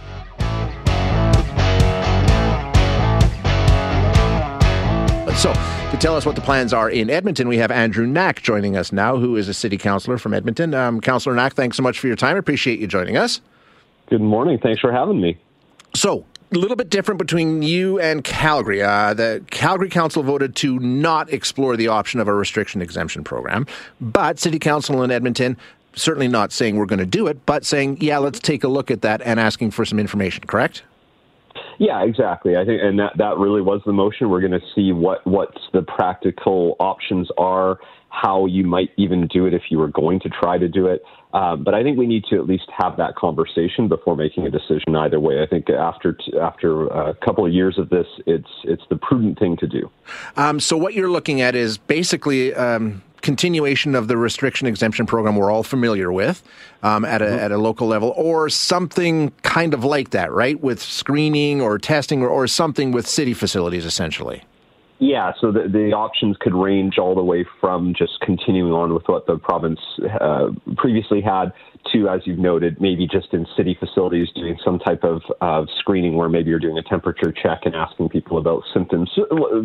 So, 5.36 5.79
to 5.90 5.96
tell 5.96 6.14
us 6.14 6.24
what 6.24 6.36
the 6.36 6.40
plans 6.40 6.72
are 6.72 6.88
in 6.88 7.10
Edmonton, 7.10 7.48
we 7.48 7.58
have 7.58 7.72
Andrew 7.72 8.06
Knack 8.06 8.42
joining 8.42 8.76
us 8.76 8.92
now, 8.92 9.16
who 9.16 9.34
is 9.36 9.48
a 9.48 9.54
city 9.54 9.76
councillor 9.76 10.18
from 10.18 10.32
Edmonton. 10.32 10.72
Um, 10.72 11.00
councillor 11.00 11.34
Knack, 11.34 11.54
thanks 11.54 11.76
so 11.76 11.82
much 11.82 11.98
for 11.98 12.06
your 12.06 12.14
time. 12.14 12.36
Appreciate 12.36 12.78
you 12.78 12.86
joining 12.86 13.16
us. 13.16 13.40
Good 14.08 14.20
morning. 14.20 14.58
Thanks 14.62 14.80
for 14.80 14.92
having 14.92 15.20
me. 15.20 15.36
So, 15.94 16.24
a 16.52 16.58
little 16.58 16.76
bit 16.76 16.90
different 16.90 17.18
between 17.18 17.62
you 17.62 17.98
and 17.98 18.22
Calgary. 18.22 18.82
Uh, 18.82 19.14
the 19.14 19.44
Calgary 19.50 19.88
Council 19.88 20.22
voted 20.22 20.54
to 20.56 20.78
not 20.78 21.32
explore 21.32 21.76
the 21.76 21.88
option 21.88 22.20
of 22.20 22.28
a 22.28 22.34
restriction 22.34 22.80
exemption 22.80 23.24
program, 23.24 23.66
but 24.00 24.38
City 24.38 24.60
Council 24.60 25.02
in 25.02 25.10
Edmonton 25.10 25.56
certainly 25.94 26.28
not 26.28 26.52
saying 26.52 26.76
we're 26.76 26.86
going 26.86 27.00
to 27.00 27.06
do 27.06 27.26
it, 27.26 27.44
but 27.46 27.64
saying, 27.64 27.98
yeah, 28.00 28.18
let's 28.18 28.38
take 28.38 28.62
a 28.62 28.68
look 28.68 28.92
at 28.92 29.02
that 29.02 29.20
and 29.22 29.40
asking 29.40 29.72
for 29.72 29.84
some 29.84 29.98
information, 29.98 30.44
correct? 30.44 30.82
Yeah, 31.80 32.04
exactly. 32.04 32.58
I 32.58 32.66
think, 32.66 32.82
and 32.82 32.98
that 32.98 33.12
that 33.16 33.38
really 33.38 33.62
was 33.62 33.80
the 33.86 33.92
motion. 33.94 34.28
We're 34.28 34.42
going 34.42 34.52
to 34.52 34.60
see 34.74 34.92
what 34.92 35.26
what 35.26 35.48
the 35.72 35.80
practical 35.80 36.76
options 36.78 37.30
are, 37.38 37.78
how 38.10 38.44
you 38.44 38.66
might 38.66 38.90
even 38.98 39.26
do 39.28 39.46
it 39.46 39.54
if 39.54 39.62
you 39.70 39.78
were 39.78 39.88
going 39.88 40.20
to 40.20 40.28
try 40.28 40.58
to 40.58 40.68
do 40.68 40.88
it. 40.88 41.02
Um, 41.32 41.64
but 41.64 41.72
I 41.72 41.82
think 41.82 41.96
we 41.96 42.06
need 42.06 42.24
to 42.28 42.36
at 42.36 42.46
least 42.46 42.64
have 42.76 42.98
that 42.98 43.14
conversation 43.16 43.88
before 43.88 44.14
making 44.14 44.46
a 44.46 44.50
decision. 44.50 44.94
Either 44.94 45.18
way, 45.18 45.42
I 45.42 45.46
think 45.46 45.70
after 45.70 46.12
t- 46.12 46.38
after 46.38 46.86
a 46.88 47.14
couple 47.14 47.46
of 47.46 47.52
years 47.54 47.78
of 47.78 47.88
this, 47.88 48.06
it's 48.26 48.50
it's 48.64 48.82
the 48.90 48.96
prudent 48.96 49.38
thing 49.38 49.56
to 49.56 49.66
do. 49.66 49.90
Um, 50.36 50.60
so 50.60 50.76
what 50.76 50.92
you're 50.92 51.10
looking 51.10 51.40
at 51.40 51.54
is 51.54 51.78
basically. 51.78 52.54
Um 52.54 53.02
continuation 53.22 53.94
of 53.94 54.08
the 54.08 54.16
restriction 54.16 54.66
exemption 54.66 55.06
program 55.06 55.36
we're 55.36 55.50
all 55.50 55.62
familiar 55.62 56.12
with 56.12 56.42
um, 56.82 57.04
at, 57.04 57.22
a, 57.22 57.26
mm-hmm. 57.26 57.38
at 57.38 57.52
a 57.52 57.58
local 57.58 57.86
level, 57.86 58.12
or 58.16 58.48
something 58.48 59.32
kind 59.42 59.74
of 59.74 59.84
like 59.84 60.10
that, 60.10 60.32
right? 60.32 60.60
With 60.60 60.80
screening 60.80 61.60
or 61.60 61.78
testing 61.78 62.22
or, 62.22 62.28
or 62.28 62.46
something 62.46 62.92
with 62.92 63.06
city 63.06 63.34
facilities, 63.34 63.84
essentially. 63.84 64.44
Yeah, 65.02 65.32
so 65.40 65.50
the, 65.50 65.66
the 65.66 65.92
options 65.94 66.36
could 66.38 66.54
range 66.54 66.98
all 66.98 67.14
the 67.14 67.24
way 67.24 67.46
from 67.58 67.94
just 67.96 68.20
continuing 68.20 68.72
on 68.72 68.92
with 68.92 69.04
what 69.06 69.26
the 69.26 69.38
province 69.38 69.80
uh, 70.20 70.48
previously 70.76 71.22
had 71.22 71.54
to, 71.94 72.06
as 72.08 72.20
you've 72.26 72.38
noted, 72.38 72.78
maybe 72.82 73.06
just 73.06 73.32
in 73.32 73.46
city 73.56 73.74
facilities 73.80 74.28
doing 74.34 74.58
some 74.62 74.78
type 74.78 75.02
of 75.02 75.22
uh, 75.40 75.64
screening 75.78 76.16
where 76.16 76.28
maybe 76.28 76.50
you're 76.50 76.58
doing 76.58 76.76
a 76.76 76.82
temperature 76.82 77.32
check 77.32 77.60
and 77.64 77.74
asking 77.74 78.10
people 78.10 78.36
about 78.36 78.62
symptoms. 78.74 79.10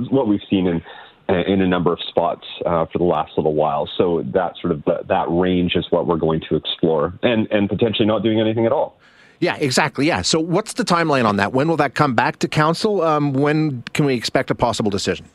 What 0.10 0.30
we've 0.30 0.40
seen 0.50 0.68
in 0.68 0.82
in 1.28 1.62
a 1.62 1.68
number 1.68 1.92
of 1.92 2.00
spots 2.08 2.46
uh, 2.66 2.86
for 2.86 2.98
the 2.98 3.04
last 3.04 3.32
little 3.38 3.54
while. 3.54 3.90
So 3.98 4.24
that 4.34 4.54
sort 4.62 4.72
of 4.72 4.84
that 4.86 5.26
range 5.30 5.76
is 5.76 5.86
what 5.90 6.08
we're 6.08 6.18
going 6.18 6.42
to 6.50 6.56
explore, 6.56 7.14
and 7.24 7.48
and 7.52 7.70
potentially 7.70 8.06
not 8.06 8.24
doing 8.24 8.40
anything 8.40 8.66
at 8.66 8.72
all. 8.72 8.98
Yeah, 9.40 9.58
exactly. 9.58 10.08
Yeah. 10.08 10.22
So, 10.22 10.40
what's 10.40 10.74
the 10.74 10.86
timeline 10.86 11.26
on 11.26 11.38
that? 11.38 11.52
When 11.52 11.68
will 11.68 11.78
that 11.78 11.94
come 11.94 12.16
back 12.16 12.40
to 12.40 12.48
council? 12.48 13.02
Um, 13.02 13.34
when 13.34 13.84
can 13.94 14.06
we 14.06 14.14
expect 14.14 14.50
a 14.50 14.56
possible 14.56 14.92
decision? 14.92 15.26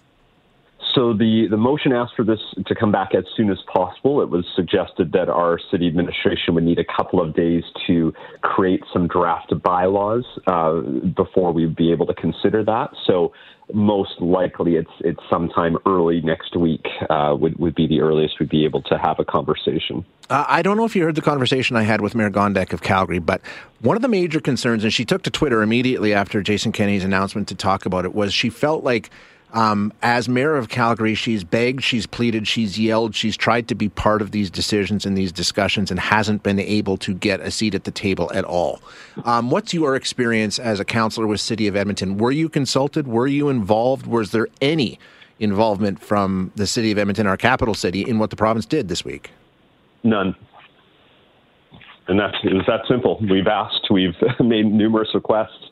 So 0.94 1.12
the, 1.12 1.46
the 1.48 1.56
motion 1.56 1.92
asked 1.92 2.14
for 2.16 2.24
this 2.24 2.40
to 2.66 2.74
come 2.74 2.90
back 2.90 3.14
as 3.14 3.24
soon 3.36 3.50
as 3.50 3.58
possible. 3.72 4.22
It 4.22 4.28
was 4.28 4.44
suggested 4.56 5.12
that 5.12 5.28
our 5.28 5.58
city 5.70 5.86
administration 5.86 6.54
would 6.54 6.64
need 6.64 6.78
a 6.78 6.84
couple 6.84 7.20
of 7.20 7.34
days 7.34 7.62
to 7.86 8.12
create 8.42 8.82
some 8.92 9.06
draft 9.06 9.52
bylaws 9.62 10.24
uh, 10.46 10.80
before 11.16 11.52
we'd 11.52 11.76
be 11.76 11.92
able 11.92 12.06
to 12.06 12.14
consider 12.14 12.64
that. 12.64 12.90
So 13.06 13.32
most 13.72 14.20
likely 14.20 14.74
it's 14.74 14.90
it's 15.00 15.20
sometime 15.30 15.76
early 15.86 16.20
next 16.22 16.56
week 16.56 16.84
uh, 17.08 17.36
would 17.38 17.56
would 17.58 17.74
be 17.74 17.86
the 17.86 18.00
earliest 18.00 18.40
we'd 18.40 18.48
be 18.48 18.64
able 18.64 18.82
to 18.82 18.98
have 18.98 19.18
a 19.18 19.24
conversation. 19.24 20.04
Uh, 20.28 20.44
I 20.48 20.62
don't 20.62 20.76
know 20.76 20.84
if 20.84 20.96
you 20.96 21.04
heard 21.04 21.14
the 21.14 21.22
conversation 21.22 21.76
I 21.76 21.82
had 21.82 22.00
with 22.00 22.14
Mayor 22.14 22.30
Gondek 22.30 22.72
of 22.72 22.82
Calgary, 22.82 23.18
but 23.18 23.40
one 23.80 23.96
of 23.96 24.02
the 24.02 24.08
major 24.08 24.40
concerns, 24.40 24.84
and 24.84 24.92
she 24.92 25.04
took 25.04 25.22
to 25.22 25.30
Twitter 25.30 25.62
immediately 25.62 26.14
after 26.14 26.42
Jason 26.42 26.72
Kenney's 26.72 27.04
announcement 27.04 27.48
to 27.48 27.54
talk 27.54 27.86
about 27.86 28.04
it, 28.04 28.14
was 28.14 28.32
she 28.32 28.50
felt 28.50 28.84
like 28.84 29.10
um, 29.52 29.92
as 30.02 30.28
mayor 30.28 30.56
of 30.56 30.68
Calgary, 30.68 31.14
she's 31.14 31.42
begged, 31.42 31.82
she's 31.82 32.06
pleaded, 32.06 32.46
she's 32.46 32.78
yelled, 32.78 33.14
she's 33.14 33.36
tried 33.36 33.68
to 33.68 33.74
be 33.74 33.88
part 33.88 34.22
of 34.22 34.30
these 34.30 34.50
decisions 34.50 35.04
and 35.04 35.16
these 35.16 35.32
discussions 35.32 35.90
and 35.90 35.98
hasn't 35.98 36.42
been 36.42 36.60
able 36.60 36.96
to 36.98 37.14
get 37.14 37.40
a 37.40 37.50
seat 37.50 37.74
at 37.74 37.84
the 37.84 37.90
table 37.90 38.30
at 38.32 38.44
all. 38.44 38.80
Um, 39.24 39.50
what's 39.50 39.74
your 39.74 39.96
experience 39.96 40.58
as 40.58 40.78
a 40.78 40.84
councillor 40.84 41.26
with 41.26 41.40
City 41.40 41.66
of 41.66 41.74
Edmonton? 41.74 42.18
Were 42.18 42.30
you 42.30 42.48
consulted? 42.48 43.08
Were 43.08 43.26
you 43.26 43.48
involved? 43.48 44.06
Was 44.06 44.30
there 44.30 44.48
any 44.60 44.98
involvement 45.40 46.00
from 46.00 46.52
the 46.54 46.66
City 46.66 46.92
of 46.92 46.98
Edmonton, 46.98 47.26
our 47.26 47.36
capital 47.36 47.74
city, 47.74 48.02
in 48.02 48.18
what 48.18 48.30
the 48.30 48.36
province 48.36 48.66
did 48.66 48.88
this 48.88 49.04
week? 49.04 49.30
None. 50.04 50.36
And 52.06 52.18
that's 52.18 52.36
it 52.42 52.54
was 52.54 52.64
that 52.66 52.80
simple. 52.88 53.18
We've 53.20 53.46
asked, 53.46 53.86
we've 53.90 54.14
made 54.40 54.66
numerous 54.66 55.08
requests 55.14 55.70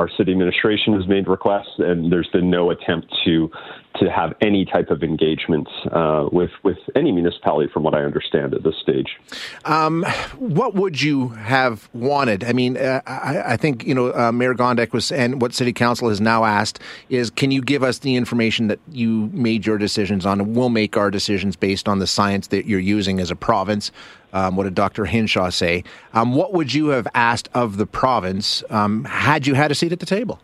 our 0.00 0.08
city 0.16 0.32
administration 0.32 0.94
has 0.94 1.06
made 1.06 1.28
requests, 1.28 1.74
and 1.78 2.10
there's 2.10 2.28
been 2.28 2.48
no 2.48 2.70
attempt 2.70 3.14
to 3.26 3.50
to 3.96 4.10
have 4.10 4.32
any 4.40 4.64
type 4.64 4.88
of 4.90 5.02
engagement 5.02 5.68
uh, 5.92 6.26
with 6.32 6.50
with 6.62 6.78
any 6.96 7.12
municipality, 7.12 7.70
from 7.70 7.82
what 7.82 7.94
I 7.94 8.02
understand 8.02 8.54
at 8.54 8.62
this 8.62 8.76
stage. 8.80 9.18
Um, 9.66 10.04
what 10.38 10.74
would 10.74 11.02
you 11.02 11.28
have 11.28 11.90
wanted? 11.92 12.44
I 12.44 12.54
mean, 12.54 12.78
uh, 12.78 13.02
I, 13.06 13.42
I, 13.52 13.56
think 13.58 13.84
you 13.84 13.94
know 13.94 14.14
uh, 14.14 14.32
Mayor 14.32 14.54
Gondek 14.54 14.94
was, 14.94 15.12
and 15.12 15.42
what 15.42 15.52
City 15.52 15.74
Council 15.74 16.08
has 16.08 16.18
now 16.18 16.44
asked 16.44 16.80
is, 17.10 17.28
can 17.28 17.50
you 17.50 17.60
give 17.60 17.82
us 17.82 17.98
the 17.98 18.16
information 18.16 18.68
that 18.68 18.78
you 18.90 19.28
made 19.34 19.66
your 19.66 19.76
decisions 19.76 20.24
on, 20.24 20.40
and 20.40 20.56
we'll 20.56 20.70
make 20.70 20.96
our 20.96 21.10
decisions 21.10 21.56
based 21.56 21.88
on 21.88 21.98
the 21.98 22.06
science 22.06 22.46
that 22.46 22.64
you're 22.64 22.80
using 22.80 23.20
as 23.20 23.30
a 23.30 23.36
province. 23.36 23.92
Um, 24.32 24.56
what 24.56 24.64
did 24.64 24.74
Dr. 24.74 25.04
Hinshaw 25.04 25.50
say? 25.50 25.84
Um, 26.12 26.34
what 26.34 26.52
would 26.52 26.72
you 26.72 26.88
have 26.88 27.06
asked 27.14 27.48
of 27.54 27.76
the 27.76 27.86
province 27.86 28.62
um, 28.70 29.04
had 29.04 29.46
you 29.46 29.54
had 29.54 29.70
a 29.70 29.74
seat 29.74 29.92
at 29.92 30.00
the 30.00 30.06
table? 30.06 30.40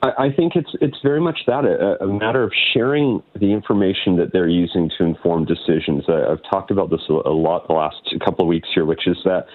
I, 0.00 0.30
think 0.30 0.54
it's 0.54 0.70
it's 0.80 0.96
very 1.02 1.20
much 1.20 1.40
that 1.48 1.64
a, 1.64 2.04
a, 2.04 2.06
matter 2.06 2.44
of 2.44 2.52
sharing 2.72 3.20
the 3.34 3.52
information 3.52 4.16
that 4.18 4.32
they're 4.32 4.48
using 4.48 4.88
to 4.96 5.04
inform 5.04 5.44
decisions. 5.44 6.04
I, 6.08 6.30
have 6.30 6.40
talked 6.48 6.70
about 6.70 6.90
this 6.90 7.00
a, 7.08 7.14
a 7.14 7.34
lot 7.34 7.66
the 7.66 7.74
last 7.74 7.96
couple 8.24 8.44
of 8.44 8.48
weeks 8.48 8.68
here, 8.72 8.84
which 8.84 9.08
is 9.08 9.16
that 9.24 9.46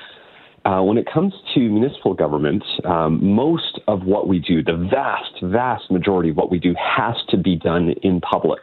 uh, 0.66 0.82
when 0.82 0.98
it 0.98 1.06
comes 1.12 1.34
to 1.54 1.60
municipal 1.60 2.14
government, 2.14 2.64
um, 2.86 3.24
most 3.24 3.80
of 3.88 4.04
what 4.04 4.28
we 4.28 4.40
do, 4.40 4.64
the 4.64 4.88
vast, 4.90 5.42
vast 5.44 5.92
majority 5.92 6.30
of 6.30 6.38
what 6.38 6.50
we 6.50 6.58
do, 6.58 6.74
has 6.80 7.16
to 7.30 7.38
be 7.38 7.58
done 7.58 7.94
in 8.02 8.22
public. 8.22 8.62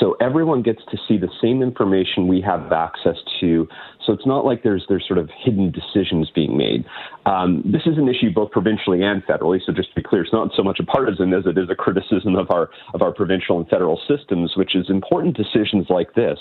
So 0.00 0.16
everyone 0.20 0.62
gets 0.62 0.80
to 0.90 0.98
see 1.08 1.16
the 1.18 1.28
same 1.42 1.62
information 1.62 2.26
we 2.28 2.40
have 2.42 2.72
access 2.72 3.16
to. 3.40 3.68
So 4.04 4.12
it's 4.12 4.26
not 4.26 4.44
like 4.44 4.62
there's 4.62 4.84
there's 4.88 5.06
sort 5.06 5.18
of 5.18 5.28
hidden 5.44 5.72
decisions 5.72 6.30
being 6.34 6.56
made. 6.56 6.84
Um, 7.24 7.62
this 7.64 7.82
is 7.86 7.98
an 7.98 8.08
issue 8.08 8.30
both 8.32 8.50
provincially 8.50 9.02
and 9.02 9.22
federally. 9.24 9.58
So 9.64 9.72
just 9.72 9.90
to 9.90 9.94
be 9.94 10.02
clear, 10.02 10.22
it's 10.22 10.32
not 10.32 10.50
so 10.56 10.62
much 10.62 10.80
a 10.80 10.84
partisan 10.84 11.32
as 11.34 11.44
it 11.46 11.58
is 11.58 11.68
a 11.70 11.74
criticism 11.74 12.36
of 12.36 12.50
our 12.50 12.70
of 12.94 13.02
our 13.02 13.12
provincial 13.12 13.58
and 13.58 13.68
federal 13.68 14.00
systems, 14.08 14.52
which 14.56 14.74
is 14.74 14.88
important 14.90 15.36
decisions 15.36 15.86
like 15.88 16.14
this 16.14 16.38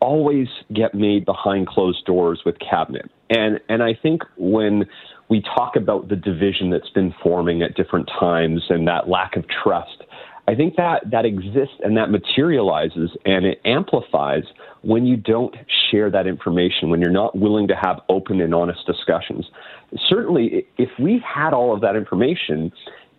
always 0.00 0.48
get 0.72 0.94
made 0.94 1.24
behind 1.24 1.66
closed 1.66 2.04
doors 2.04 2.42
with 2.44 2.56
cabinet. 2.58 3.10
And 3.30 3.60
and 3.68 3.82
I 3.82 3.94
think 4.00 4.22
when 4.36 4.84
we 5.28 5.42
talk 5.42 5.76
about 5.76 6.08
the 6.08 6.16
division 6.16 6.70
that's 6.70 6.90
been 6.90 7.14
forming 7.22 7.62
at 7.62 7.74
different 7.74 8.08
times 8.18 8.62
and 8.68 8.86
that 8.86 9.08
lack 9.08 9.36
of 9.36 9.44
trust, 9.48 10.04
I 10.46 10.54
think 10.54 10.76
that 10.76 11.10
that 11.10 11.24
exists 11.24 11.76
and 11.82 11.96
that 11.96 12.10
materializes 12.10 13.10
and 13.24 13.46
it 13.46 13.60
amplifies 13.64 14.44
when 14.82 15.06
you 15.06 15.16
don't 15.16 15.54
share 15.90 16.10
that 16.10 16.26
information, 16.26 16.90
when 16.90 17.00
you're 17.00 17.10
not 17.10 17.36
willing 17.36 17.68
to 17.68 17.74
have 17.74 18.00
open 18.10 18.42
and 18.42 18.54
honest 18.54 18.84
discussions. 18.86 19.46
Certainly, 20.08 20.66
if 20.76 20.90
we 20.98 21.22
had 21.24 21.54
all 21.54 21.74
of 21.74 21.80
that 21.80 21.96
information 21.96 22.70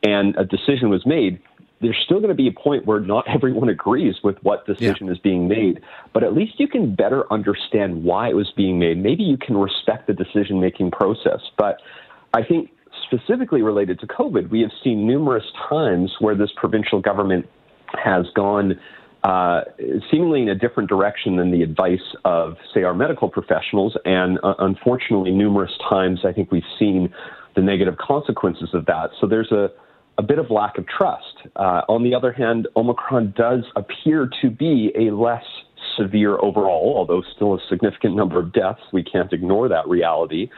and 0.04 0.36
a 0.38 0.46
decision 0.46 0.90
was 0.90 1.04
made, 1.06 1.40
there's 1.82 1.98
still 2.04 2.18
going 2.18 2.30
to 2.30 2.36
be 2.36 2.48
a 2.48 2.52
point 2.52 2.86
where 2.86 3.00
not 3.00 3.26
everyone 3.34 3.70
agrees 3.70 4.16
with 4.24 4.38
what 4.44 4.66
decision 4.66 5.08
yeah. 5.08 5.14
is 5.14 5.20
being 5.20 5.48
made, 5.48 5.82
but 6.14 6.24
at 6.24 6.34
least 6.34 6.60
you 6.60 6.68
can 6.68 6.96
better 6.96 7.32
understand 7.32 8.04
why 8.04 8.30
it 8.30 8.36
was 8.36 8.52
being 8.56 8.80
made. 8.80 9.02
Maybe 9.02 9.24
you 9.24 9.38
can 9.38 9.58
respect 9.58 10.08
the 10.08 10.14
decision 10.14 10.60
making 10.60 10.92
process. 10.92 11.42
But 11.58 11.82
I 12.34 12.44
think 12.44 12.72
specifically 13.04 13.62
related 13.62 14.00
to 14.00 14.08
COVID, 14.08 14.50
we 14.50 14.62
have 14.62 14.72
seen 14.84 15.06
numerous 15.06 15.46
times 15.70 16.12
where 16.20 16.36
this 16.36 16.50
provincial 16.56 17.02
government 17.02 17.48
has 18.04 18.26
gone 18.36 18.80
uh, 19.24 19.62
seemingly 20.12 20.44
in 20.44 20.50
a 20.50 20.56
different 20.56 20.88
direction 20.88 21.38
than 21.38 21.52
the 21.52 21.64
advice 21.64 22.16
of, 22.26 22.58
say, 22.74 22.84
our 22.84 22.94
medical 22.94 23.28
professionals. 23.28 23.98
And 24.06 24.38
uh, 24.44 24.54
unfortunately, 24.60 25.32
numerous 25.32 25.72
times 25.90 26.20
I 26.24 26.32
think 26.32 26.52
we've 26.52 26.64
seen 26.78 27.14
the 27.56 27.62
negative 27.62 27.98
consequences 27.98 28.70
of 28.74 28.86
that. 28.86 29.10
So 29.20 29.28
there's 29.28 29.52
a 29.52 29.72
a 30.18 30.24
bit 30.24 30.40
of 30.40 30.50
lack 30.50 30.78
of 30.78 30.86
trust. 30.88 31.48
Uh, 31.56 31.82
on 31.90 32.04
the 32.04 32.16
other 32.16 32.32
hand, 32.32 32.68
Omicron 32.76 33.34
does 33.38 33.64
appear 33.76 34.30
to 34.42 34.50
be 34.50 34.92
a 34.96 35.14
less 35.14 35.44
severe 35.98 36.38
overall, 36.40 36.94
although 36.98 37.22
still 37.36 37.54
a 37.56 37.60
significant 37.70 38.16
number 38.16 38.40
of 38.40 38.54
deaths. 38.54 38.82
We 38.94 39.04
can't 39.04 39.32
ignore 39.32 39.68
that 39.70 39.88
reality. 39.88 40.50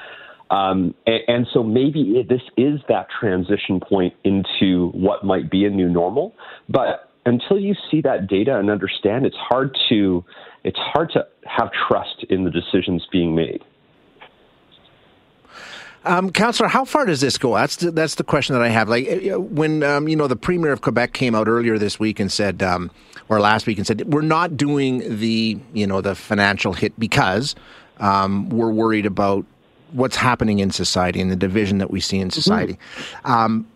Um, 0.49 0.93
and, 1.05 1.21
and, 1.27 1.47
so 1.53 1.61
maybe 1.61 2.01
it, 2.19 2.29
this 2.29 2.41
is 2.55 2.79
that 2.87 3.07
transition 3.19 3.81
point 3.81 4.13
into 4.23 4.89
what 4.93 5.25
might 5.25 5.51
be 5.51 5.65
a 5.65 5.69
new 5.69 5.89
normal. 5.89 6.33
But 6.69 7.11
until 7.25 7.59
you 7.59 7.75
see 7.91 8.01
that 8.01 8.27
data 8.27 8.57
and 8.57 8.69
understand, 8.69 9.25
it's 9.25 9.35
hard 9.35 9.77
to 9.89 10.23
it's 10.63 10.79
hard 10.79 11.11
to 11.11 11.25
have 11.45 11.69
trust 11.87 12.25
in 12.29 12.45
the 12.45 12.51
decisions 12.51 13.05
being 13.11 13.35
made. 13.35 13.61
Um, 16.07 16.31
Councillor, 16.31 16.69
how 16.69 16.85
far 16.85 17.05
does 17.05 17.21
this 17.21 17.37
go? 17.37 17.55
That's 17.55 17.75
the, 17.75 17.91
that's 17.91 18.15
the 18.15 18.23
question 18.23 18.53
that 18.55 18.61
I 18.61 18.69
have. 18.69 18.89
Like 18.89 19.07
uh, 19.07 19.35
uh, 19.35 19.39
when 19.39 19.83
um, 19.83 20.07
you 20.07 20.15
know 20.15 20.27
the 20.27 20.35
Premier 20.35 20.71
of 20.71 20.81
Quebec 20.81 21.13
came 21.13 21.35
out 21.35 21.47
earlier 21.47 21.77
this 21.77 21.99
week 21.99 22.19
and 22.19 22.31
said, 22.31 22.63
um, 22.63 22.89
or 23.29 23.39
last 23.39 23.67
week 23.67 23.77
and 23.77 23.85
said, 23.85 24.11
we're 24.11 24.21
not 24.21 24.55
doing 24.55 25.19
the 25.19 25.59
you 25.73 25.85
know 25.85 26.01
the 26.01 26.15
financial 26.15 26.73
hit 26.73 26.97
because 26.99 27.55
um, 27.99 28.49
we're 28.49 28.71
worried 28.71 29.05
about 29.05 29.45
what's 29.91 30.15
happening 30.15 30.59
in 30.59 30.71
society 30.71 31.21
and 31.21 31.31
the 31.31 31.35
division 31.35 31.77
that 31.77 31.91
we 31.91 31.99
see 31.99 32.19
in 32.19 32.29
society. 32.29 32.73
Mm-hmm. 32.73 33.31
Um, 33.31 33.67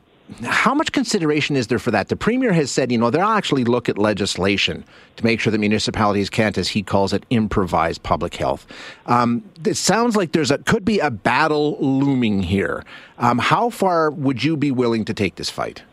how 0.43 0.73
much 0.73 0.91
consideration 0.91 1.55
is 1.55 1.67
there 1.67 1.79
for 1.79 1.91
that? 1.91 2.07
The 2.07 2.15
premier 2.15 2.53
has 2.53 2.71
said, 2.71 2.91
you 2.91 2.97
know, 2.97 3.09
they'll 3.09 3.21
actually 3.21 3.63
look 3.63 3.89
at 3.89 3.97
legislation 3.97 4.83
to 5.17 5.25
make 5.25 5.39
sure 5.39 5.51
that 5.51 5.57
municipalities 5.59 6.29
can't, 6.29 6.57
as 6.57 6.69
he 6.69 6.83
calls 6.83 7.13
it, 7.13 7.25
improvise 7.29 7.97
public 7.97 8.35
health. 8.35 8.65
Um, 9.05 9.43
it 9.65 9.75
sounds 9.75 10.15
like 10.15 10.31
there's 10.31 10.51
a 10.51 10.57
could 10.59 10.85
be 10.85 10.99
a 10.99 11.11
battle 11.11 11.77
looming 11.79 12.43
here. 12.43 12.83
Um, 13.17 13.37
how 13.37 13.69
far 13.69 14.11
would 14.11 14.43
you 14.43 14.57
be 14.57 14.71
willing 14.71 15.05
to 15.05 15.13
take 15.13 15.35
this 15.35 15.49
fight? 15.49 15.83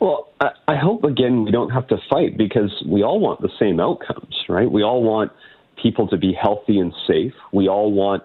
Well, 0.00 0.28
I, 0.40 0.50
I 0.68 0.76
hope 0.76 1.04
again 1.04 1.44
we 1.44 1.50
don't 1.50 1.70
have 1.70 1.86
to 1.88 1.96
fight 2.10 2.36
because 2.36 2.70
we 2.86 3.02
all 3.02 3.20
want 3.20 3.40
the 3.40 3.50
same 3.58 3.80
outcomes, 3.80 4.34
right? 4.48 4.70
We 4.70 4.82
all 4.82 5.02
want 5.02 5.32
people 5.82 6.08
to 6.08 6.16
be 6.16 6.32
healthy 6.32 6.78
and 6.78 6.94
safe. 7.06 7.34
We 7.52 7.68
all 7.68 7.92
want 7.92 8.22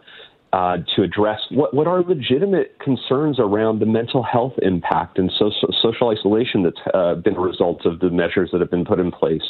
uh, 0.51 0.77
to 0.95 1.03
address 1.03 1.39
what, 1.51 1.73
what 1.73 1.85
are 1.85 2.01
legitimate 2.01 2.77
concerns 2.79 3.39
around 3.39 3.79
the 3.79 3.85
mental 3.85 4.23
health 4.23 4.53
impact 4.61 5.19
and 5.19 5.31
so, 5.37 5.51
social 5.81 6.09
isolation 6.09 6.63
that's 6.63 6.79
uh, 6.93 7.15
been 7.15 7.35
a 7.35 7.39
result 7.39 7.85
of 7.85 7.99
the 7.99 8.09
measures 8.09 8.49
that 8.51 8.59
have 8.59 8.71
been 8.71 8.85
put 8.85 8.99
in 8.99 9.11
place. 9.11 9.43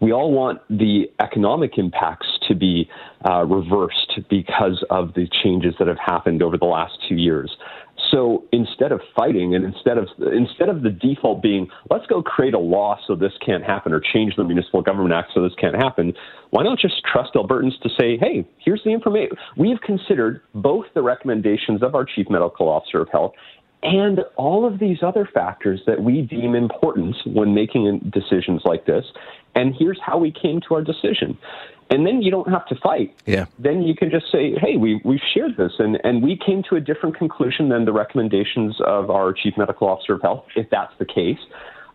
We 0.00 0.12
all 0.12 0.32
want 0.32 0.60
the 0.70 1.10
economic 1.20 1.76
impacts 1.76 2.26
to 2.48 2.54
be 2.54 2.88
uh, 3.28 3.44
reversed 3.44 4.20
because 4.30 4.82
of 4.88 5.12
the 5.14 5.28
changes 5.42 5.74
that 5.78 5.88
have 5.88 5.98
happened 5.98 6.42
over 6.42 6.56
the 6.56 6.64
last 6.64 6.94
two 7.06 7.16
years. 7.16 7.54
So 8.10 8.44
instead 8.52 8.92
of 8.92 9.00
fighting 9.16 9.54
and 9.54 9.64
instead 9.64 9.98
of 9.98 10.08
instead 10.32 10.68
of 10.68 10.82
the 10.82 10.90
default 10.90 11.42
being 11.42 11.68
let's 11.90 12.06
go 12.06 12.22
create 12.22 12.54
a 12.54 12.58
law 12.58 12.98
so 13.06 13.14
this 13.14 13.32
can't 13.44 13.64
happen 13.64 13.92
or 13.92 14.00
change 14.00 14.34
the 14.36 14.44
Municipal 14.44 14.82
Government 14.82 15.12
Act 15.12 15.30
so 15.34 15.42
this 15.42 15.54
can't 15.60 15.76
happen, 15.76 16.12
why 16.50 16.62
not 16.62 16.78
just 16.78 17.02
trust 17.04 17.34
Albertans 17.34 17.80
to 17.82 17.88
say, 17.98 18.16
hey, 18.16 18.46
here's 18.58 18.82
the 18.84 18.90
information. 18.90 19.36
We 19.56 19.70
have 19.70 19.80
considered 19.80 20.42
both 20.54 20.86
the 20.94 21.02
recommendations 21.02 21.82
of 21.82 21.94
our 21.94 22.04
Chief 22.04 22.28
Medical 22.28 22.68
Officer 22.68 23.00
of 23.00 23.08
Health 23.10 23.32
and 23.82 24.20
all 24.36 24.66
of 24.66 24.78
these 24.78 24.98
other 25.02 25.28
factors 25.32 25.80
that 25.86 26.02
we 26.02 26.22
deem 26.22 26.54
important 26.54 27.16
when 27.26 27.54
making 27.54 28.10
decisions 28.12 28.62
like 28.64 28.84
this. 28.86 29.04
And 29.54 29.74
here's 29.78 29.98
how 30.04 30.18
we 30.18 30.30
came 30.32 30.60
to 30.68 30.74
our 30.74 30.82
decision. 30.82 31.38
And 31.90 32.06
then 32.06 32.22
you 32.22 32.30
don't 32.30 32.48
have 32.48 32.66
to 32.66 32.76
fight. 32.76 33.14
Yeah. 33.26 33.46
Then 33.58 33.82
you 33.82 33.94
can 33.96 34.10
just 34.10 34.30
say, 34.30 34.54
hey, 34.60 34.76
we, 34.76 35.00
we've 35.04 35.20
shared 35.34 35.56
this, 35.56 35.72
and, 35.78 35.98
and 36.04 36.22
we 36.22 36.36
came 36.36 36.62
to 36.70 36.76
a 36.76 36.80
different 36.80 37.18
conclusion 37.18 37.68
than 37.68 37.84
the 37.84 37.92
recommendations 37.92 38.76
of 38.86 39.10
our 39.10 39.32
Chief 39.32 39.54
Medical 39.56 39.88
Officer 39.88 40.14
of 40.14 40.22
Health, 40.22 40.44
if 40.54 40.70
that's 40.70 40.92
the 41.00 41.04
case. 41.04 41.40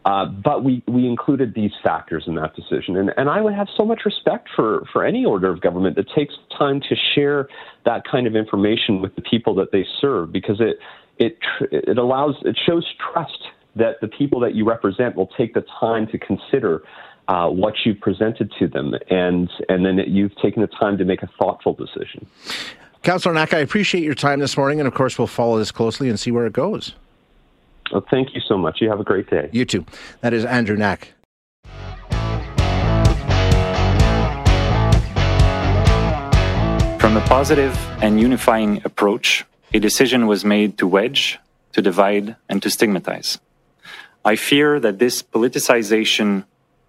Uh, 0.03 0.25
but 0.25 0.63
we, 0.63 0.83
we 0.87 1.07
included 1.07 1.55
these 1.55 1.71
factors 1.81 2.25
in 2.27 2.35
that 2.35 2.55
decision. 2.55 2.95
And, 2.95 3.11
and 3.17 3.27
I 3.27 3.41
would 3.41 3.55
have 3.55 3.67
so 3.75 3.83
much 3.83 4.01
respect 4.05 4.49
for, 4.55 4.85
for 4.93 5.03
any 5.03 5.25
order 5.25 5.49
of 5.49 5.61
government 5.61 5.95
that 5.95 6.05
takes 6.15 6.35
time 6.55 6.79
to 6.81 6.95
share 7.15 7.47
that 7.85 8.03
kind 8.09 8.27
of 8.27 8.35
information 8.35 9.01
with 9.01 9.15
the 9.15 9.23
people 9.23 9.55
that 9.55 9.71
they 9.71 9.83
serve 9.99 10.31
because 10.31 10.57
it, 10.59 10.77
it, 11.17 11.39
it 11.71 11.97
allows, 11.97 12.35
it 12.43 12.55
shows 12.67 12.85
trust 13.11 13.39
that 13.75 13.99
the 13.99 14.07
people 14.07 14.39
that 14.41 14.53
you 14.53 14.63
represent 14.63 15.15
will 15.15 15.29
take 15.37 15.55
the 15.55 15.63
time 15.79 16.05
to 16.11 16.19
consider 16.19 16.83
uh, 17.27 17.49
what 17.49 17.73
you've 17.85 17.99
presented 17.99 18.51
to 18.59 18.67
them, 18.67 18.93
and 19.09 19.49
and 19.69 19.85
then 19.85 19.97
you've 20.07 20.35
taken 20.37 20.61
the 20.61 20.67
time 20.67 20.97
to 20.97 21.05
make 21.05 21.23
a 21.23 21.29
thoughtful 21.39 21.73
decision. 21.73 22.25
Councillor 23.03 23.35
Knack, 23.35 23.53
I 23.53 23.59
appreciate 23.59 24.03
your 24.03 24.15
time 24.15 24.39
this 24.39 24.57
morning, 24.57 24.79
and 24.79 24.87
of 24.87 24.93
course, 24.93 25.17
we'll 25.17 25.27
follow 25.27 25.59
this 25.59 25.71
closely 25.71 26.09
and 26.09 26.19
see 26.19 26.31
where 26.31 26.45
it 26.45 26.53
goes. 26.53 26.93
Well, 27.91 28.05
thank 28.09 28.33
you 28.33 28.41
so 28.41 28.57
much. 28.57 28.81
You 28.81 28.89
have 28.89 28.99
a 28.99 29.03
great 29.03 29.29
day. 29.29 29.49
You 29.51 29.65
too. 29.65 29.85
That 30.21 30.33
is 30.33 30.43
Andrew 30.43 30.75
Knack. 30.75 31.13
From 36.99 37.17
a 37.17 37.23
positive 37.27 37.77
and 38.01 38.19
unifying 38.19 38.81
approach, 38.83 39.45
a 39.73 39.79
decision 39.79 40.25
was 40.25 40.43
made 40.43 40.79
to 40.79 40.87
wedge, 40.87 41.37
to 41.73 41.81
divide, 41.81 42.35
and 42.49 42.63
to 42.63 42.71
stigmatize. 42.71 43.37
I 44.25 44.35
fear 44.35 44.79
that 44.79 44.97
this 44.97 45.21
politicization 45.21 46.45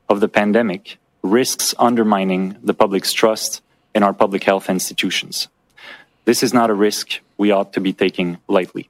of 0.08 0.20
the 0.20 0.28
pandemic 0.28 0.98
risks 1.22 1.74
undermining 1.78 2.56
the 2.62 2.74
public's 2.74 3.12
trust 3.12 3.62
in 3.94 4.02
our 4.02 4.12
public 4.12 4.44
health 4.44 4.70
institutions. 4.70 5.48
This 6.24 6.42
is 6.42 6.52
not 6.52 6.70
a 6.70 6.74
risk 6.74 7.20
we 7.38 7.50
ought 7.50 7.72
to 7.74 7.80
be 7.80 7.92
taking 7.92 8.38
lightly. 8.48 8.88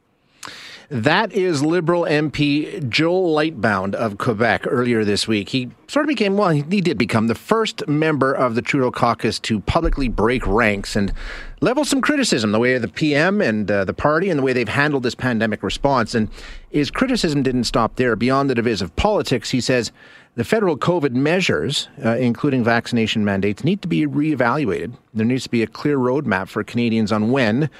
That 0.88 1.32
is 1.32 1.64
Liberal 1.64 2.02
MP 2.02 2.88
Joel 2.88 3.34
Lightbound 3.34 3.96
of 3.96 4.18
Quebec 4.18 4.66
earlier 4.68 5.04
this 5.04 5.26
week. 5.26 5.48
He 5.48 5.70
sort 5.88 6.04
of 6.04 6.08
became, 6.08 6.36
well, 6.36 6.50
he 6.50 6.80
did 6.80 6.96
become 6.96 7.26
the 7.26 7.34
first 7.34 7.88
member 7.88 8.32
of 8.32 8.54
the 8.54 8.62
Trudeau 8.62 8.92
caucus 8.92 9.40
to 9.40 9.58
publicly 9.60 10.06
break 10.06 10.46
ranks 10.46 10.94
and 10.94 11.12
level 11.60 11.84
some 11.84 12.00
criticism 12.00 12.52
the 12.52 12.60
way 12.60 12.74
of 12.74 12.82
the 12.82 12.88
PM 12.88 13.40
and 13.40 13.68
uh, 13.68 13.84
the 13.84 13.92
party 13.92 14.30
and 14.30 14.38
the 14.38 14.44
way 14.44 14.52
they've 14.52 14.68
handled 14.68 15.02
this 15.02 15.16
pandemic 15.16 15.64
response. 15.64 16.14
And 16.14 16.28
his 16.70 16.92
criticism 16.92 17.42
didn't 17.42 17.64
stop 17.64 17.96
there. 17.96 18.14
Beyond 18.14 18.48
the 18.48 18.54
divisive 18.54 18.94
politics, 18.94 19.50
he 19.50 19.60
says 19.60 19.90
the 20.36 20.44
federal 20.44 20.76
COVID 20.76 21.12
measures, 21.12 21.88
uh, 22.04 22.10
including 22.16 22.62
vaccination 22.62 23.24
mandates, 23.24 23.64
need 23.64 23.82
to 23.82 23.88
be 23.88 24.06
reevaluated. 24.06 24.92
There 25.14 25.26
needs 25.26 25.44
to 25.44 25.50
be 25.50 25.62
a 25.62 25.66
clear 25.66 25.98
roadmap 25.98 26.48
for 26.48 26.62
Canadians 26.62 27.10
on 27.10 27.32
when 27.32 27.70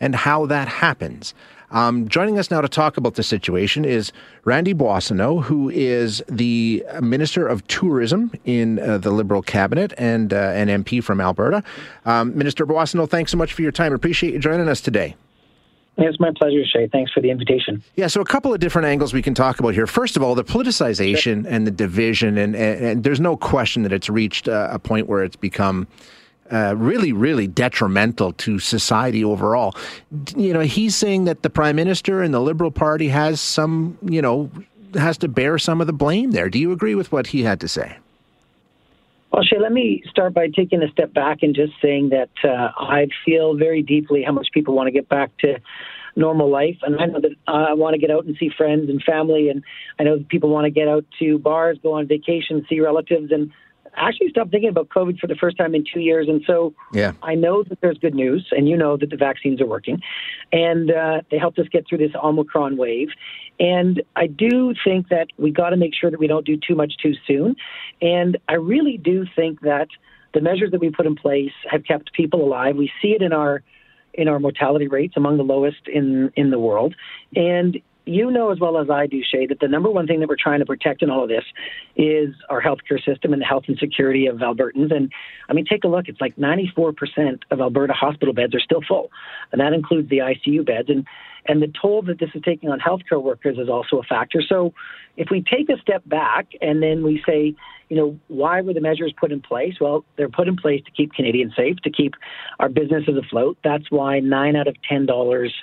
and 0.00 0.14
how 0.14 0.46
that 0.46 0.66
happens. 0.66 1.34
Um, 1.70 2.08
joining 2.08 2.38
us 2.38 2.50
now 2.50 2.60
to 2.60 2.68
talk 2.68 2.96
about 2.96 3.14
the 3.14 3.22
situation 3.22 3.84
is 3.84 4.12
Randy 4.44 4.72
Boissonnault, 4.72 5.42
who 5.42 5.68
is 5.68 6.22
the 6.28 6.84
Minister 7.02 7.46
of 7.46 7.66
Tourism 7.66 8.30
in 8.44 8.78
uh, 8.78 8.98
the 8.98 9.10
Liberal 9.10 9.42
cabinet 9.42 9.92
and 9.98 10.32
uh, 10.32 10.36
an 10.36 10.68
MP 10.68 11.02
from 11.02 11.20
Alberta. 11.20 11.62
Um, 12.04 12.36
Minister 12.36 12.66
Boissonnault, 12.66 13.10
thanks 13.10 13.32
so 13.32 13.36
much 13.36 13.52
for 13.52 13.62
your 13.62 13.72
time. 13.72 13.92
Appreciate 13.92 14.32
you 14.32 14.38
joining 14.38 14.68
us 14.68 14.80
today. 14.80 15.16
It's 15.98 16.20
my 16.20 16.30
pleasure, 16.36 16.62
Shay. 16.64 16.88
Thanks 16.88 17.10
for 17.12 17.20
the 17.20 17.30
invitation. 17.30 17.82
Yeah, 17.94 18.08
so 18.08 18.20
a 18.20 18.24
couple 18.24 18.52
of 18.52 18.60
different 18.60 18.86
angles 18.86 19.14
we 19.14 19.22
can 19.22 19.34
talk 19.34 19.58
about 19.60 19.72
here. 19.72 19.86
First 19.86 20.16
of 20.16 20.22
all, 20.22 20.34
the 20.34 20.44
politicization 20.44 21.42
sure. 21.42 21.52
and 21.52 21.66
the 21.66 21.70
division, 21.70 22.36
and, 22.36 22.54
and, 22.54 22.84
and, 22.84 23.04
there's 23.04 23.20
no 23.20 23.36
question 23.36 23.82
that 23.82 23.92
it's 23.92 24.10
reached 24.10 24.46
uh, 24.46 24.68
a 24.70 24.78
point 24.78 25.06
where 25.06 25.24
it's 25.24 25.36
become 25.36 25.86
uh, 26.52 26.74
really, 26.76 27.12
really 27.12 27.46
detrimental 27.46 28.32
to 28.34 28.58
society 28.58 29.24
overall. 29.24 29.74
You 30.36 30.52
know, 30.52 30.60
he's 30.60 30.94
saying 30.94 31.24
that 31.24 31.42
the 31.42 31.50
prime 31.50 31.76
minister 31.76 32.22
and 32.22 32.32
the 32.32 32.40
Liberal 32.40 32.70
Party 32.70 33.08
has 33.08 33.40
some, 33.40 33.96
you 34.02 34.20
know, 34.20 34.50
has 34.94 35.16
to 35.18 35.28
bear 35.28 35.58
some 35.58 35.80
of 35.80 35.86
the 35.86 35.92
blame 35.92 36.32
there. 36.32 36.50
Do 36.50 36.58
you 36.58 36.72
agree 36.72 36.94
with 36.94 37.10
what 37.10 37.28
he 37.28 37.42
had 37.42 37.60
to 37.60 37.68
say? 37.68 37.96
Well, 39.32 39.42
Shay, 39.42 39.58
let 39.58 39.72
me 39.72 40.02
start 40.08 40.34
by 40.34 40.48
taking 40.48 40.82
a 40.82 40.88
step 40.90 41.12
back 41.12 41.38
and 41.42 41.54
just 41.54 41.72
saying 41.82 42.10
that 42.10 42.30
uh, 42.44 42.70
I 42.78 43.08
feel 43.24 43.56
very 43.56 43.82
deeply 43.82 44.22
how 44.22 44.32
much 44.32 44.48
people 44.52 44.74
want 44.74 44.86
to 44.86 44.92
get 44.92 45.08
back 45.08 45.36
to 45.38 45.58
normal 46.14 46.50
life. 46.50 46.78
And 46.82 46.98
I 47.00 47.06
know 47.06 47.20
that 47.20 47.32
I 47.46 47.74
want 47.74 47.94
to 47.94 48.00
get 48.00 48.10
out 48.10 48.24
and 48.24 48.36
see 48.38 48.50
friends 48.56 48.88
and 48.88 49.02
family. 49.02 49.50
And 49.50 49.62
I 49.98 50.04
know 50.04 50.18
that 50.18 50.28
people 50.28 50.48
want 50.48 50.64
to 50.64 50.70
get 50.70 50.88
out 50.88 51.04
to 51.18 51.38
bars, 51.38 51.78
go 51.82 51.94
on 51.94 52.06
vacation, 52.06 52.64
see 52.68 52.80
relatives. 52.80 53.30
And 53.32 53.50
actually 53.96 54.30
stopped 54.30 54.50
thinking 54.50 54.68
about 54.68 54.88
COVID 54.88 55.18
for 55.18 55.26
the 55.26 55.34
first 55.34 55.56
time 55.56 55.74
in 55.74 55.84
two 55.92 56.00
years. 56.00 56.28
And 56.28 56.42
so 56.46 56.74
yeah. 56.92 57.12
I 57.22 57.34
know 57.34 57.62
that 57.64 57.80
there's 57.80 57.98
good 57.98 58.14
news, 58.14 58.46
and 58.50 58.68
you 58.68 58.76
know 58.76 58.96
that 58.96 59.10
the 59.10 59.16
vaccines 59.16 59.60
are 59.60 59.66
working, 59.66 60.00
and 60.52 60.90
uh, 60.90 61.22
they 61.30 61.38
helped 61.38 61.58
us 61.58 61.66
get 61.70 61.86
through 61.88 61.98
this 61.98 62.12
Omicron 62.22 62.76
wave. 62.76 63.08
And 63.58 64.02
I 64.14 64.26
do 64.26 64.74
think 64.84 65.08
that 65.08 65.28
we 65.38 65.50
got 65.50 65.70
to 65.70 65.76
make 65.76 65.94
sure 65.94 66.10
that 66.10 66.20
we 66.20 66.26
don't 66.26 66.44
do 66.44 66.56
too 66.56 66.74
much 66.74 66.94
too 67.02 67.14
soon. 67.26 67.56
And 68.02 68.38
I 68.48 68.54
really 68.54 68.98
do 68.98 69.24
think 69.34 69.60
that 69.62 69.88
the 70.34 70.40
measures 70.40 70.70
that 70.72 70.80
we 70.80 70.90
put 70.90 71.06
in 71.06 71.16
place 71.16 71.52
have 71.70 71.84
kept 71.84 72.12
people 72.12 72.44
alive. 72.44 72.76
We 72.76 72.90
see 73.00 73.12
it 73.12 73.22
in 73.22 73.32
our 73.32 73.62
in 74.12 74.28
our 74.28 74.38
mortality 74.38 74.88
rates 74.88 75.14
among 75.16 75.36
the 75.36 75.44
lowest 75.44 75.88
in 75.88 76.30
in 76.36 76.50
the 76.50 76.58
world. 76.58 76.94
And 77.34 77.80
you 78.06 78.30
know 78.30 78.50
as 78.50 78.60
well 78.60 78.78
as 78.78 78.88
I 78.88 79.06
do, 79.06 79.20
Shay, 79.22 79.46
that 79.46 79.60
the 79.60 79.68
number 79.68 79.90
one 79.90 80.06
thing 80.06 80.20
that 80.20 80.28
we're 80.28 80.36
trying 80.40 80.60
to 80.60 80.66
protect 80.66 81.02
in 81.02 81.10
all 81.10 81.24
of 81.24 81.28
this 81.28 81.44
is 81.96 82.34
our 82.48 82.62
healthcare 82.62 83.04
system 83.04 83.32
and 83.32 83.42
the 83.42 83.46
health 83.46 83.64
and 83.66 83.76
security 83.78 84.26
of 84.26 84.36
Albertans. 84.36 84.94
And 84.94 85.12
I 85.48 85.52
mean, 85.52 85.64
take 85.64 85.84
a 85.84 85.88
look. 85.88 86.08
It's 86.08 86.20
like 86.20 86.36
94% 86.36 87.42
of 87.50 87.60
Alberta 87.60 87.92
hospital 87.92 88.32
beds 88.32 88.54
are 88.54 88.60
still 88.60 88.80
full, 88.86 89.10
and 89.52 89.60
that 89.60 89.72
includes 89.72 90.08
the 90.08 90.18
ICU 90.18 90.64
beds. 90.64 90.88
And 90.88 91.06
and 91.48 91.62
the 91.62 91.72
toll 91.80 92.02
that 92.02 92.18
this 92.18 92.30
is 92.34 92.42
taking 92.44 92.68
on 92.68 92.80
healthcare 92.80 93.22
workers 93.22 93.58
is 93.58 93.68
also 93.68 93.98
a 93.98 94.02
factor. 94.02 94.42
So, 94.46 94.72
if 95.16 95.28
we 95.30 95.42
take 95.42 95.68
a 95.70 95.80
step 95.80 96.02
back 96.06 96.48
and 96.60 96.82
then 96.82 97.02
we 97.02 97.22
say, 97.26 97.54
you 97.88 97.96
know, 97.96 98.18
why 98.28 98.60
were 98.60 98.74
the 98.74 98.80
measures 98.80 99.14
put 99.18 99.32
in 99.32 99.40
place? 99.40 99.74
Well, 99.80 100.04
they're 100.16 100.28
put 100.28 100.48
in 100.48 100.56
place 100.56 100.82
to 100.84 100.90
keep 100.90 101.14
Canadians 101.14 101.54
safe, 101.56 101.76
to 101.84 101.90
keep 101.90 102.14
our 102.58 102.68
businesses 102.68 103.16
afloat. 103.16 103.56
That's 103.62 103.90
why 103.90 104.20
nine 104.20 104.56
out 104.56 104.66
of 104.66 104.76
ten 104.88 105.06
dollars 105.06 105.54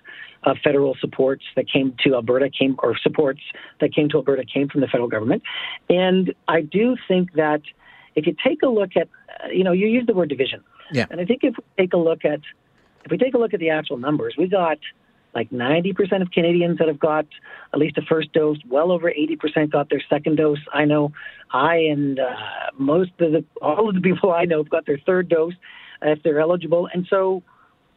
of 0.43 0.57
federal 0.63 0.95
supports 0.99 1.43
that 1.55 1.69
came 1.71 1.95
to 2.03 2.15
Alberta 2.15 2.49
came, 2.49 2.75
or 2.79 2.97
supports 2.97 3.41
that 3.79 3.93
came 3.93 4.09
to 4.09 4.17
Alberta 4.17 4.43
came 4.45 4.67
from 4.67 4.81
the 4.81 4.87
federal 4.87 5.07
government. 5.07 5.43
And 5.89 6.33
I 6.47 6.61
do 6.61 6.95
think 7.07 7.33
that 7.33 7.61
if 8.15 8.27
you 8.27 8.35
take 8.45 8.61
a 8.61 8.67
look 8.67 8.91
at, 8.95 9.07
you 9.51 9.63
know, 9.63 9.71
you 9.71 9.87
use 9.87 10.05
the 10.05 10.13
word 10.13 10.29
division, 10.29 10.63
yeah. 10.91 11.05
and 11.09 11.19
I 11.19 11.25
think 11.25 11.43
if 11.43 11.55
we 11.57 11.83
take 11.83 11.93
a 11.93 11.97
look 11.97 12.25
at, 12.25 12.41
if 13.05 13.11
we 13.11 13.17
take 13.17 13.33
a 13.33 13.37
look 13.37 13.53
at 13.53 13.59
the 13.59 13.69
actual 13.69 13.97
numbers, 13.97 14.35
we 14.37 14.47
got 14.47 14.77
like 15.35 15.49
90% 15.49 16.21
of 16.21 16.31
Canadians 16.31 16.77
that 16.77 16.87
have 16.87 16.99
got 16.99 17.25
at 17.73 17.79
least 17.79 17.97
a 17.97 18.01
first 18.03 18.33
dose. 18.33 18.57
Well 18.67 18.91
over 18.91 19.11
80% 19.11 19.71
got 19.71 19.89
their 19.89 20.01
second 20.09 20.37
dose. 20.37 20.59
I 20.71 20.85
know 20.85 21.11
I 21.51 21.75
and 21.77 22.19
uh, 22.19 22.35
most 22.77 23.11
of 23.19 23.31
the 23.31 23.43
all 23.61 23.89
of 23.89 23.95
the 23.95 24.01
people 24.01 24.31
I 24.31 24.45
know 24.45 24.57
have 24.57 24.69
got 24.69 24.85
their 24.85 24.99
third 25.05 25.29
dose 25.29 25.53
if 26.01 26.21
they're 26.23 26.39
eligible. 26.39 26.87
And 26.93 27.07
so 27.09 27.43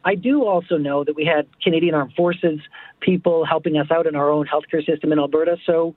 I 0.03 0.15
do 0.15 0.45
also 0.45 0.77
know 0.77 1.03
that 1.03 1.15
we 1.15 1.25
had 1.25 1.47
Canadian 1.61 1.93
Armed 1.93 2.13
Forces 2.13 2.59
people 3.01 3.45
helping 3.45 3.77
us 3.77 3.87
out 3.91 4.07
in 4.07 4.15
our 4.15 4.29
own 4.29 4.47
healthcare 4.47 4.85
system 4.85 5.11
in 5.11 5.19
Alberta. 5.19 5.57
So 5.65 5.95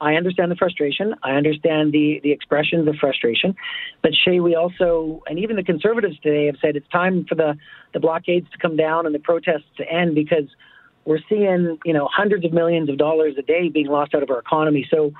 I 0.00 0.14
understand 0.14 0.50
the 0.50 0.56
frustration. 0.56 1.14
I 1.22 1.32
understand 1.32 1.92
the, 1.92 2.20
the 2.22 2.32
expressions 2.32 2.86
of 2.88 2.96
frustration. 2.96 3.56
But 4.02 4.12
Shay, 4.14 4.40
we 4.40 4.54
also, 4.54 5.22
and 5.26 5.38
even 5.38 5.56
the 5.56 5.64
conservatives 5.64 6.18
today 6.20 6.46
have 6.46 6.56
said 6.60 6.76
it's 6.76 6.88
time 6.88 7.24
for 7.28 7.34
the, 7.34 7.56
the 7.92 8.00
blockades 8.00 8.48
to 8.50 8.58
come 8.58 8.76
down 8.76 9.06
and 9.06 9.14
the 9.14 9.18
protests 9.18 9.66
to 9.78 9.90
end 9.90 10.14
because 10.14 10.44
we're 11.04 11.20
seeing, 11.28 11.78
you 11.84 11.92
know, 11.92 12.08
hundreds 12.12 12.44
of 12.44 12.52
millions 12.52 12.88
of 12.88 12.98
dollars 12.98 13.34
a 13.38 13.42
day 13.42 13.68
being 13.68 13.86
lost 13.86 14.14
out 14.14 14.22
of 14.22 14.30
our 14.30 14.38
economy. 14.38 14.86
So 14.90 15.12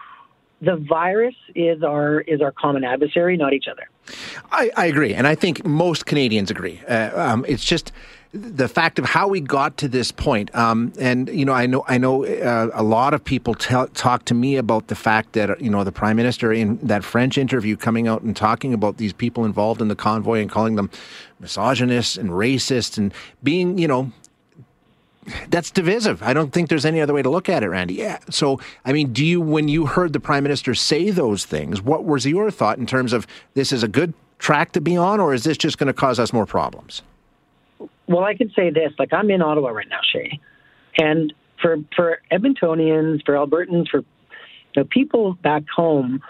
the 0.60 0.76
virus 0.76 1.34
is 1.54 1.82
our 1.82 2.20
is 2.22 2.40
our 2.40 2.52
common 2.52 2.84
adversary, 2.84 3.36
not 3.36 3.52
each 3.52 3.66
other. 3.70 3.88
I, 4.50 4.70
I 4.76 4.86
agree, 4.86 5.14
and 5.14 5.26
I 5.26 5.34
think 5.34 5.64
most 5.64 6.06
Canadians 6.06 6.50
agree. 6.50 6.80
Uh, 6.88 7.10
um, 7.20 7.44
it's 7.48 7.64
just 7.64 7.92
the 8.32 8.68
fact 8.68 8.98
of 8.98 9.06
how 9.06 9.26
we 9.26 9.40
got 9.40 9.76
to 9.78 9.88
this 9.88 10.12
point. 10.12 10.54
Um, 10.54 10.92
and 10.98 11.28
you 11.30 11.44
know, 11.44 11.54
I 11.54 11.66
know, 11.66 11.84
I 11.88 11.98
know, 11.98 12.24
uh, 12.26 12.70
a 12.74 12.82
lot 12.82 13.14
of 13.14 13.24
people 13.24 13.54
talk 13.54 14.24
to 14.26 14.34
me 14.34 14.56
about 14.56 14.88
the 14.88 14.94
fact 14.94 15.32
that 15.32 15.60
you 15.60 15.70
know 15.70 15.82
the 15.82 15.92
prime 15.92 16.16
minister 16.16 16.52
in 16.52 16.78
that 16.82 17.04
French 17.04 17.38
interview 17.38 17.76
coming 17.76 18.06
out 18.06 18.22
and 18.22 18.36
talking 18.36 18.74
about 18.74 18.98
these 18.98 19.12
people 19.12 19.44
involved 19.44 19.80
in 19.80 19.88
the 19.88 19.96
convoy 19.96 20.40
and 20.40 20.50
calling 20.50 20.76
them 20.76 20.90
misogynists 21.40 22.18
and 22.18 22.30
racists 22.30 22.98
and 22.98 23.14
being, 23.42 23.78
you 23.78 23.88
know, 23.88 24.12
That's 25.50 25.70
divisive. 25.70 26.22
I 26.22 26.32
don't 26.32 26.52
think 26.52 26.68
there's 26.68 26.86
any 26.86 27.00
other 27.00 27.12
way 27.14 27.22
to 27.22 27.30
look 27.30 27.48
at 27.48 27.62
it, 27.62 27.68
Randy. 27.68 27.94
Yeah. 27.94 28.18
So, 28.30 28.60
I 28.84 28.92
mean, 28.92 29.12
do 29.12 29.24
you, 29.24 29.40
when 29.40 29.68
you 29.68 29.86
heard 29.86 30.12
the 30.12 30.20
prime 30.20 30.42
minister 30.42 30.74
say 30.74 31.10
those 31.10 31.44
things, 31.44 31.82
what 31.82 32.04
was 32.04 32.26
your 32.26 32.50
thought 32.50 32.78
in 32.78 32.86
terms 32.86 33.12
of 33.12 33.26
this 33.54 33.72
is 33.72 33.82
a 33.82 33.88
good 33.88 34.14
track 34.38 34.72
to 34.72 34.80
be 34.80 34.96
on, 34.96 35.20
or 35.20 35.34
is 35.34 35.44
this 35.44 35.56
just 35.56 35.78
going 35.78 35.88
to 35.88 35.92
cause 35.92 36.18
us 36.18 36.32
more 36.32 36.46
problems? 36.46 37.02
Well, 38.08 38.24
I 38.24 38.34
can 38.34 38.50
say 38.50 38.70
this: 38.70 38.92
like 38.98 39.12
I'm 39.12 39.30
in 39.30 39.42
Ottawa 39.42 39.70
right 39.70 39.88
now, 39.88 40.00
Shay, 40.12 40.40
and 40.98 41.32
for 41.60 41.76
for 41.94 42.20
Edmontonians, 42.32 43.24
for 43.24 43.34
Albertans, 43.34 43.88
for 43.88 43.98
you 43.98 44.04
know, 44.82 44.84
people 44.84 45.34
back 45.42 45.64
home 45.74 46.22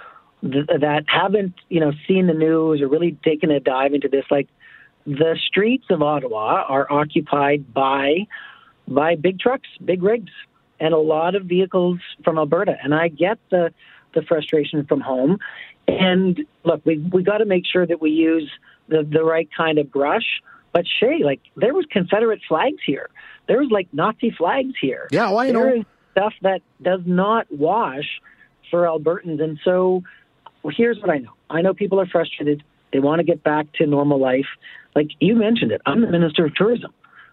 th- 0.42 0.66
that 0.66 1.04
haven't 1.06 1.54
you 1.68 1.80
know 1.80 1.92
seen 2.06 2.26
the 2.26 2.34
news 2.34 2.80
or 2.80 2.88
really 2.88 3.16
taken 3.24 3.50
a 3.50 3.60
dive 3.60 3.94
into 3.94 4.08
this, 4.08 4.24
like 4.30 4.48
the 5.06 5.38
streets 5.46 5.86
of 5.90 6.02
Ottawa 6.02 6.64
are 6.68 6.90
occupied 6.90 7.72
by 7.72 8.26
by 8.86 9.16
big 9.16 9.38
trucks, 9.38 9.68
big 9.84 10.02
rigs, 10.02 10.32
and 10.80 10.94
a 10.94 10.98
lot 10.98 11.34
of 11.34 11.44
vehicles 11.44 11.98
from 12.24 12.38
Alberta. 12.38 12.76
And 12.82 12.94
I 12.94 13.08
get 13.08 13.38
the 13.50 13.72
the 14.14 14.22
frustration 14.22 14.84
from 14.86 15.00
home. 15.00 15.38
And 15.86 16.40
look, 16.64 16.84
we 16.84 16.98
we 16.98 17.22
got 17.22 17.38
to 17.38 17.44
make 17.44 17.64
sure 17.66 17.86
that 17.86 18.00
we 18.00 18.10
use 18.10 18.50
the 18.88 19.02
the 19.10 19.24
right 19.24 19.48
kind 19.56 19.78
of 19.78 19.90
brush. 19.90 20.42
But 20.72 20.84
Shay, 21.00 21.22
like 21.24 21.40
there 21.56 21.74
was 21.74 21.86
Confederate 21.90 22.40
flags 22.48 22.78
here. 22.84 23.08
There 23.46 23.58
was 23.58 23.70
like 23.70 23.88
Nazi 23.92 24.30
flags 24.30 24.74
here. 24.80 25.08
Yeah, 25.10 25.30
well, 25.30 25.38
I 25.38 25.46
there 25.46 25.76
know. 25.76 25.80
is 25.80 25.86
stuff 26.12 26.34
that 26.42 26.60
does 26.82 27.00
not 27.06 27.46
wash 27.50 28.20
for 28.70 28.82
Albertans. 28.82 29.42
And 29.42 29.58
so 29.64 30.02
well, 30.62 30.74
here's 30.76 30.98
what 31.00 31.10
I 31.10 31.18
know. 31.18 31.32
I 31.48 31.62
know 31.62 31.74
people 31.74 32.00
are 32.00 32.06
frustrated. 32.06 32.62
They 32.92 32.98
want 32.98 33.20
to 33.20 33.24
get 33.24 33.42
back 33.42 33.72
to 33.74 33.86
normal 33.86 34.20
life. 34.20 34.46
Like 34.94 35.08
you 35.20 35.34
mentioned 35.36 35.72
it, 35.72 35.80
I'm 35.86 36.00
the 36.00 36.08
minister 36.08 36.46
of 36.46 36.54
tourism. 36.54 36.92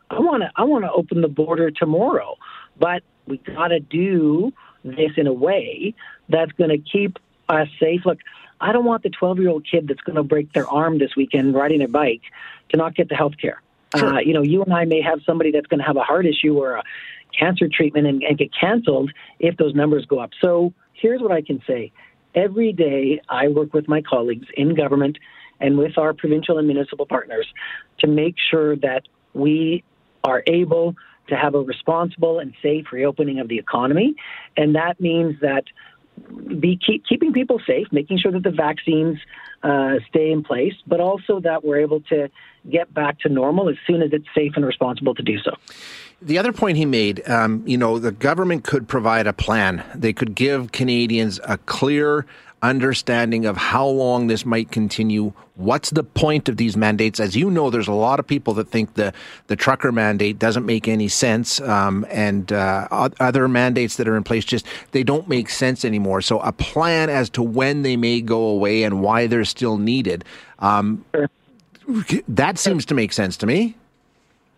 I 0.10 0.20
want 0.20 0.44
to 0.44 0.52
I 0.56 0.64
want 0.64 0.86
to 0.86 0.92
open 0.92 1.22
the 1.22 1.28
border 1.28 1.72
tomorrow, 1.72 2.36
but 2.80 3.04
we 3.28 3.38
got 3.38 3.70
to 3.70 3.80
do 3.80 4.54
this 4.84 5.12
in 5.18 5.28
a 5.28 5.34
way 5.34 5.96
that's 6.30 6.52
going 6.54 6.70
to 6.70 6.78
keep 6.78 7.18
us 7.50 7.68
safe. 7.80 8.02
Look, 8.06 8.20
I 8.66 8.72
don't 8.72 8.86
want 8.86 9.04
the 9.04 9.12
12 9.12 9.40
year 9.40 9.50
old 9.50 9.68
kid 9.70 9.88
that's 9.88 10.02
going 10.02 10.16
to 10.16 10.24
break 10.24 10.52
their 10.54 10.68
arm 10.68 10.98
this 10.98 11.16
weekend 11.16 11.54
riding 11.54 11.84
a 11.84 11.88
bike 11.88 12.22
to 12.70 12.78
not 12.78 12.96
get 12.96 13.10
the 13.10 13.16
health 13.16 13.34
care. 13.40 13.62
Sure. 13.96 14.16
Uh, 14.16 14.20
you 14.20 14.34
know, 14.34 14.42
you 14.42 14.64
and 14.64 14.74
I 14.74 14.86
may 14.86 15.02
have 15.02 15.20
somebody 15.24 15.52
that's 15.52 15.68
going 15.68 15.80
to 15.80 15.86
have 15.86 15.98
a 15.98 16.02
heart 16.02 16.26
issue 16.26 16.58
or 16.58 16.78
a 16.78 16.84
cancer 17.38 17.70
treatment 17.72 18.08
and, 18.08 18.24
and 18.24 18.38
get 18.38 18.50
canceled 18.60 19.12
if 19.40 19.56
those 19.58 19.76
numbers 19.76 20.06
go 20.08 20.20
up. 20.20 20.32
So 20.42 20.74
here's 20.94 21.22
what 21.22 21.32
I 21.32 21.44
can 21.44 21.62
say. 21.68 21.92
Every 22.34 22.74
day 22.74 23.22
I 23.30 23.50
work 23.50 23.74
with 23.74 23.88
my 23.88 24.02
colleagues 24.02 24.48
in 24.58 24.74
government 24.74 25.20
and 25.60 25.78
with 25.78 25.98
our 26.00 26.14
provincial 26.14 26.58
and 26.58 26.68
municipal 26.68 27.06
partners 27.06 27.48
to 28.00 28.08
make 28.08 28.36
sure 28.50 28.76
that 28.78 29.04
we 29.34 29.84
are 30.24 30.44
able 30.48 30.96
to 31.28 31.36
have 31.36 31.56
a 31.56 31.62
responsible 31.62 32.40
and 32.40 32.54
safe 32.62 32.86
reopening 32.92 33.40
of 33.40 33.48
the 33.48 33.60
economy. 33.60 34.16
And 34.58 34.76
that 34.76 35.00
means 35.00 35.40
that 35.42 35.66
be 36.60 36.78
keep, 36.78 37.06
keeping 37.06 37.34
people 37.34 37.60
safe, 37.66 37.88
making 37.92 38.20
sure 38.20 38.32
that 38.32 38.44
the 38.44 38.52
vaccines 38.52 39.18
uh, 39.64 39.96
stay 40.10 40.32
in 40.32 40.44
place, 40.44 40.74
but 40.86 41.00
also 41.00 41.40
that 41.40 41.64
we're 41.64 41.80
able 41.80 42.02
to 42.02 42.30
get 42.70 42.94
back 42.94 43.20
to 43.20 43.30
normal 43.30 43.70
as 43.70 43.76
soon 43.86 44.02
as 44.02 44.12
it's 44.14 44.28
safe 44.36 44.54
and 44.56 44.66
responsible 44.66 45.14
to 45.16 45.24
do 45.24 45.38
so. 45.40 45.56
The 46.22 46.38
other 46.38 46.54
point 46.54 46.78
he 46.78 46.86
made, 46.86 47.28
um, 47.30 47.64
you 47.66 47.78
know, 47.78 48.00
the 48.00 48.12
government 48.12 48.64
could 48.64 48.88
provide 48.88 49.28
a 49.28 49.34
plan. 49.34 49.84
They 49.94 50.14
could 50.14 50.36
give 50.36 50.72
Canadians 50.72 51.40
a 51.44 51.58
clear 51.58 52.26
understanding 52.70 53.46
of 53.46 53.58
how 53.58 53.88
long 53.88 54.28
this 54.28 54.46
might 54.46 54.72
continue. 54.72 55.34
What's 55.56 55.90
the 55.92 56.04
point 56.04 56.50
of 56.50 56.58
these 56.58 56.76
mandates? 56.76 57.20
As 57.20 57.36
you 57.36 57.50
know, 57.50 57.70
there's 57.70 57.88
a 57.88 57.94
lot 57.94 58.20
of 58.20 58.28
people 58.28 58.54
that 58.56 58.68
think 58.70 58.96
the, 58.96 59.14
the 59.48 59.56
trucker 59.56 59.92
mandate 59.92 60.38
doesn't 60.38 60.66
make 60.66 60.88
any 60.88 61.08
sense, 61.08 61.62
um, 61.62 62.06
and 62.10 62.52
uh, 62.52 63.10
other 63.20 63.48
mandates 63.48 63.96
that 63.98 64.08
are 64.08 64.18
in 64.18 64.24
place 64.24 64.46
just 64.46 64.66
they 64.92 65.04
don't 65.04 65.28
make 65.30 65.50
sense 65.50 65.86
anymore. 65.86 66.22
So 66.22 66.40
a 66.40 66.52
plan 66.52 67.10
as 67.10 67.30
to 67.32 67.44
when 67.44 67.84
they 67.84 67.96
may 67.96 68.22
go 68.22 68.48
away 68.48 68.84
and 68.84 69.02
why 69.02 69.28
they're 69.28 69.46
still 69.46 69.78
needed. 69.78 70.26
Um. 70.60 71.06
That 72.28 72.58
seems 72.58 72.84
to 72.88 72.96
make 72.96 73.14
sense 73.14 73.38
to 73.38 73.46
me. 73.46 73.76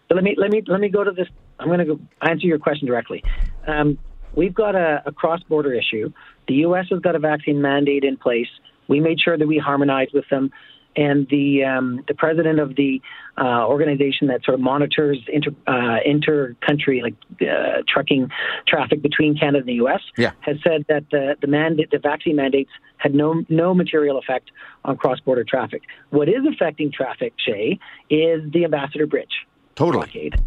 So 0.07 0.15
let 0.15 0.23
me 0.23 0.35
let 0.37 0.49
me 0.49 0.63
let 0.65 0.79
me 0.79 0.87
go 0.87 1.03
to 1.03 1.11
this. 1.11 1.27
I'm 1.59 1.67
going 1.67 1.79
to 1.79 1.85
go 1.85 1.99
answer 2.21 2.47
your 2.47 2.57
question 2.57 2.87
directly. 2.87 3.21
Um, 3.67 3.97
we've 4.37 4.53
got 4.53 4.75
a, 4.75 5.03
a 5.05 5.11
cross-border 5.11 5.73
issue. 5.73 6.13
The 6.47 6.53
U.S. 6.67 6.85
has 6.91 7.01
got 7.01 7.15
a 7.15 7.19
vaccine 7.19 7.61
mandate 7.61 8.05
in 8.05 8.15
place. 8.15 8.47
We 8.87 9.01
made 9.01 9.19
sure 9.19 9.37
that 9.37 9.47
we 9.47 9.57
harmonized 9.57 10.13
with 10.13 10.29
them, 10.29 10.51
and 10.95 11.27
the 11.29 11.65
um, 11.65 12.03
the 12.07 12.13
president 12.13 12.59
of 12.59 12.75
the 12.75 13.01
uh, 13.37 13.67
organization 13.67 14.27
that 14.27 14.45
sort 14.45 14.55
of 14.55 14.61
monitors 14.61 15.17
inter 15.27 15.51
uh, 15.67 15.97
inter-country 16.05 17.01
like 17.01 17.15
uh, 17.41 17.81
trucking 17.87 18.29
traffic 18.65 19.01
between 19.01 19.37
Canada 19.37 19.59
and 19.59 19.67
the 19.67 19.73
U.S. 19.73 20.01
Yeah. 20.17 20.31
has 20.39 20.57
said 20.63 20.85
that 20.87 21.03
the 21.11 21.35
the 21.41 21.47
mandate 21.47 21.91
the 21.91 21.99
vaccine 21.99 22.37
mandates 22.37 22.71
had 22.97 23.13
no 23.13 23.43
no 23.49 23.73
material 23.73 24.17
effect 24.17 24.51
on 24.85 24.95
cross-border 24.95 25.43
traffic. 25.43 25.81
What 26.11 26.29
is 26.29 26.45
affecting 26.49 26.91
traffic, 26.91 27.33
Shay, 27.37 27.79
is 28.09 28.49
the 28.53 28.63
Ambassador 28.63 29.07
Bridge 29.07 29.45
Totally. 29.75 30.05
blockade 30.05 30.41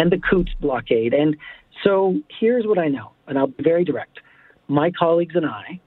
and 0.00 0.10
the 0.10 0.18
Coots 0.18 0.52
blockade. 0.60 1.12
And 1.12 1.36
so 1.84 2.20
here's 2.40 2.66
what 2.66 2.78
I 2.78 2.88
know, 2.88 3.12
and 3.30 3.38
I'll 3.38 3.46
be 3.46 3.62
very 3.62 3.84
direct. 3.84 4.18
My 4.68 4.90
colleagues 4.90 5.34
and 5.34 5.46
I 5.46 5.80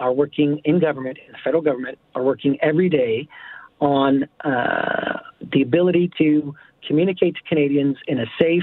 are 0.00 0.12
working 0.12 0.60
in 0.64 0.78
government, 0.78 1.18
in 1.26 1.32
the 1.32 1.38
federal 1.44 1.62
government, 1.62 1.98
are 2.14 2.22
working 2.22 2.56
every 2.62 2.88
day 2.88 3.28
on 3.80 4.26
uh, 4.44 5.18
the 5.52 5.60
ability 5.62 6.10
to 6.18 6.54
communicate 6.86 7.34
to 7.34 7.42
Canadians 7.48 7.96
in 8.06 8.18
a 8.18 8.26
safe 8.40 8.62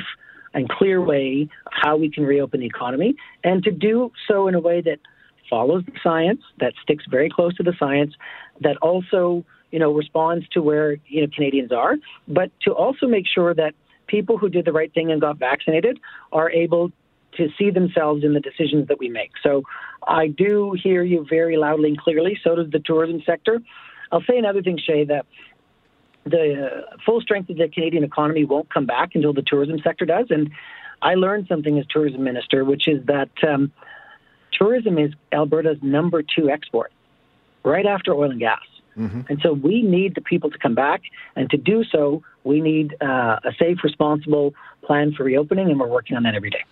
and 0.56 0.70
clear 0.70 1.02
way 1.02 1.48
how 1.72 1.98
we 1.98 2.10
can 2.10 2.24
reopen 2.24 2.60
the 2.60 2.66
economy, 2.66 3.16
and 3.44 3.64
to 3.64 3.72
do 3.72 4.12
so 4.28 4.48
in 4.48 4.56
a 4.56 4.60
way 4.60 4.82
that 4.82 5.00
follows 5.50 5.84
the 5.86 5.92
science, 6.04 6.42
that 6.60 6.74
sticks 6.82 7.04
very 7.10 7.30
close 7.30 7.56
to 7.56 7.64
the 7.64 7.74
science, 7.78 8.14
that 8.62 8.78
also 8.78 9.44
you 9.72 9.80
know 9.80 9.92
responds 9.92 10.48
to 10.50 10.62
where 10.62 10.98
you 11.08 11.22
know 11.22 11.28
Canadians 11.36 11.72
are, 11.72 11.96
but 12.28 12.52
to 12.62 12.72
also 12.72 13.08
make 13.08 13.26
sure 13.28 13.54
that 13.54 13.74
people 14.08 14.38
who 14.38 14.50
did 14.50 14.66
the 14.66 14.72
right 14.72 14.94
thing 14.94 15.12
and 15.12 15.20
got 15.20 15.38
vaccinated 15.38 16.00
are 16.32 16.52
able 16.52 16.92
to 17.38 17.50
see 17.58 17.70
themselves 17.70 18.24
in 18.24 18.34
the 18.34 18.40
decisions 18.40 18.88
that 18.88 19.00
we 19.00 19.10
make. 19.10 19.32
So 19.42 19.64
I 20.06 20.28
do 20.28 20.76
hear 20.82 21.04
you 21.04 21.26
very 21.30 21.58
loudly 21.58 21.90
and 21.90 21.98
clearly. 21.98 22.40
So 22.44 22.56
does 22.56 22.70
the 22.72 22.80
tourism 22.80 23.22
sector. 23.26 23.62
I'll 24.12 24.24
say 24.24 24.38
another 24.38 24.62
thing, 24.62 24.78
Shay, 24.78 25.06
that 25.06 25.26
the 26.26 26.86
full 27.06 27.22
strength 27.22 27.50
of 27.50 27.58
the 27.58 27.68
Canadian 27.68 28.04
economy 28.04 28.46
won't 28.46 28.72
come 28.74 28.86
back 28.86 29.16
until 29.16 29.34
the 29.34 29.42
tourism 29.42 29.80
sector 29.84 30.06
does. 30.06 30.28
And 30.30 30.52
I 31.02 31.16
learned 31.16 31.48
something 31.48 31.78
as 31.80 31.86
tourism 31.88 32.24
minister, 32.24 32.64
which 32.64 32.88
is 32.88 33.06
that 33.08 33.32
um, 33.48 33.72
tourism 34.52 34.98
is 34.98 35.12
Alberta's 35.32 35.80
number 35.82 36.24
two 36.24 36.50
export, 36.50 36.92
right 37.64 37.86
after 37.86 38.14
oil 38.14 38.32
and 38.32 38.40
gas. 38.40 38.62
Mm-hmm. 38.98 39.22
And 39.28 39.42
so 39.42 39.54
we 39.54 39.82
need 39.82 40.16
the 40.16 40.22
people 40.22 40.52
to 40.52 40.58
come 40.58 40.76
back, 40.76 41.02
and 41.36 41.50
to 41.50 41.58
do 41.58 41.84
so, 41.84 42.24
we 42.44 42.62
need 42.62 42.96
uh, 43.02 43.40
a 43.44 43.52
safe, 43.58 43.84
responsible 43.84 44.54
plan 44.84 45.14
for 45.14 45.24
reopening, 45.24 45.72
and 45.72 45.80
we're 45.80 45.88
working 45.88 46.16
on 46.16 46.24
that 46.24 46.36
every 46.36 46.52
day. 46.52 46.64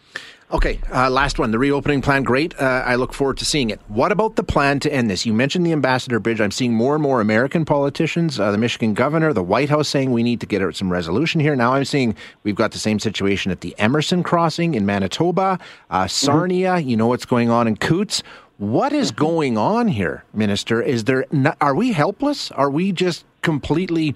Okay, 0.54 0.82
uh, 0.94 1.10
last 1.10 1.40
one. 1.40 1.52
The 1.52 1.60
reopening 1.60 2.02
plan, 2.02 2.24
great. 2.24 2.60
Uh, 2.60 2.84
I 2.86 2.96
look 2.96 3.14
forward 3.14 3.38
to 3.38 3.46
seeing 3.46 3.70
it. 3.70 3.80
What 3.88 4.12
about 4.12 4.36
the 4.36 4.44
plan 4.44 4.82
to 4.82 4.92
end 4.92 5.10
this? 5.10 5.26
You 5.26 5.32
mentioned 5.32 5.66
the 5.66 5.72
Ambassador 5.72 6.20
Bridge. 6.20 6.42
I'm 6.42 6.52
seeing 6.52 6.74
more 6.74 6.94
and 6.94 7.02
more 7.02 7.22
American 7.22 7.64
politicians, 7.64 8.38
uh, 8.38 8.52
the 8.52 8.58
Michigan 8.58 8.94
governor, 8.94 9.32
the 9.32 9.44
White 9.44 9.70
House 9.70 9.88
saying 9.88 10.12
we 10.12 10.24
need 10.24 10.42
to 10.42 10.46
get 10.46 10.62
some 10.76 10.92
resolution 10.92 11.40
here. 11.40 11.56
Now 11.56 11.74
I'm 11.74 11.86
seeing 11.86 12.18
we've 12.44 12.56
got 12.56 12.74
the 12.74 12.80
same 12.80 13.00
situation 13.00 13.50
at 13.50 13.62
the 13.62 13.74
Emerson 13.78 14.24
Crossing 14.24 14.74
in 14.74 14.86
Manitoba, 14.86 15.58
uh, 15.90 16.08
Sarnia. 16.08 16.72
Mm-hmm. 16.72 16.90
You 16.90 16.98
know 16.98 17.08
what's 17.08 17.26
going 17.26 17.50
on 17.50 17.66
in 17.70 17.78
Coots. 17.78 18.22
What 18.58 18.92
is 18.92 19.12
going 19.12 19.58
on 19.58 19.88
here, 19.88 20.26
Minister? 20.34 20.82
Is 20.82 21.06
there? 21.06 21.26
Not, 21.32 21.56
are 21.62 21.74
we 21.74 21.94
helpless? 21.94 22.52
Are 22.52 22.70
we 22.70 22.92
just 22.92 23.24
completely? 23.42 24.16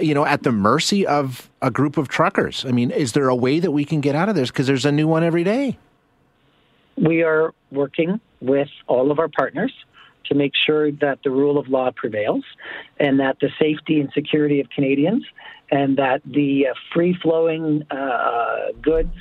You 0.00 0.14
know, 0.14 0.24
at 0.24 0.42
the 0.42 0.52
mercy 0.52 1.06
of 1.06 1.50
a 1.62 1.70
group 1.70 1.96
of 1.96 2.08
truckers? 2.08 2.64
I 2.64 2.72
mean, 2.72 2.90
is 2.90 3.12
there 3.12 3.28
a 3.28 3.34
way 3.34 3.60
that 3.60 3.70
we 3.70 3.84
can 3.84 4.00
get 4.00 4.14
out 4.14 4.28
of 4.28 4.34
this? 4.34 4.50
Because 4.50 4.66
there's 4.66 4.84
a 4.84 4.92
new 4.92 5.08
one 5.08 5.22
every 5.22 5.44
day. 5.44 5.78
We 6.96 7.22
are 7.22 7.54
working 7.70 8.20
with 8.40 8.68
all 8.86 9.10
of 9.10 9.18
our 9.18 9.28
partners 9.28 9.72
to 10.26 10.34
make 10.34 10.52
sure 10.66 10.92
that 10.92 11.18
the 11.24 11.30
rule 11.30 11.58
of 11.58 11.68
law 11.68 11.90
prevails 11.94 12.44
and 12.98 13.20
that 13.20 13.38
the 13.40 13.50
safety 13.58 14.00
and 14.00 14.10
security 14.12 14.60
of 14.60 14.68
Canadians 14.70 15.24
and 15.70 15.96
that 15.98 16.20
the 16.24 16.68
uh, 16.68 16.74
free 16.92 17.16
flowing 17.22 17.84
uh, 17.90 18.72
goods 18.80 19.14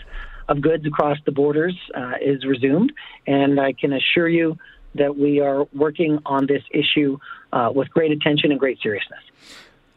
of 0.47 0.61
goods 0.61 0.85
across 0.85 1.17
the 1.25 1.31
borders 1.31 1.75
uh, 1.95 2.13
is 2.21 2.43
resumed. 2.43 2.91
And 3.27 3.59
I 3.59 3.73
can 3.73 3.93
assure 3.93 4.27
you 4.27 4.57
that 4.95 5.15
we 5.15 5.39
are 5.39 5.65
working 5.73 6.19
on 6.25 6.47
this 6.47 6.63
issue 6.71 7.17
uh, 7.53 7.71
with 7.73 7.89
great 7.91 8.11
attention 8.11 8.51
and 8.51 8.59
great 8.59 8.79
seriousness. 8.81 9.19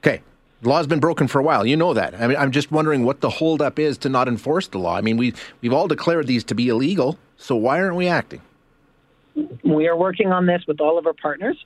Okay, 0.01 0.23
the 0.63 0.69
law's 0.69 0.87
been 0.87 1.01
broken 1.01 1.29
for 1.29 1.41
a 1.41 1.43
while. 1.43 1.67
You 1.67 1.77
know 1.77 1.93
that. 1.93 2.15
I 2.15 2.27
mean, 2.29 2.37
I'm 2.37 2.53
just 2.53 2.71
wondering 2.71 3.05
what 3.05 3.21
the 3.21 3.31
holdup 3.31 3.79
is 3.79 3.99
to 3.99 4.09
not 4.09 4.29
enforce 4.29 4.69
the 4.69 4.79
law. 4.79 4.97
I 4.97 5.01
mean, 5.01 5.17
we 5.17 5.35
we've 5.61 5.73
all 5.73 5.89
declared 5.89 6.27
these 6.27 6.45
to 6.45 6.55
be 6.55 6.69
illegal, 6.69 7.19
so 7.37 7.57
why 7.57 7.81
aren't 7.81 7.97
we 7.97 8.07
acting? 8.07 8.41
We 9.65 9.89
are 9.89 9.97
working 9.97 10.31
on 10.31 10.47
this 10.47 10.63
with 10.67 10.81
all 10.81 10.99
of 10.99 11.07
our 11.07 11.15
partners. 11.15 11.57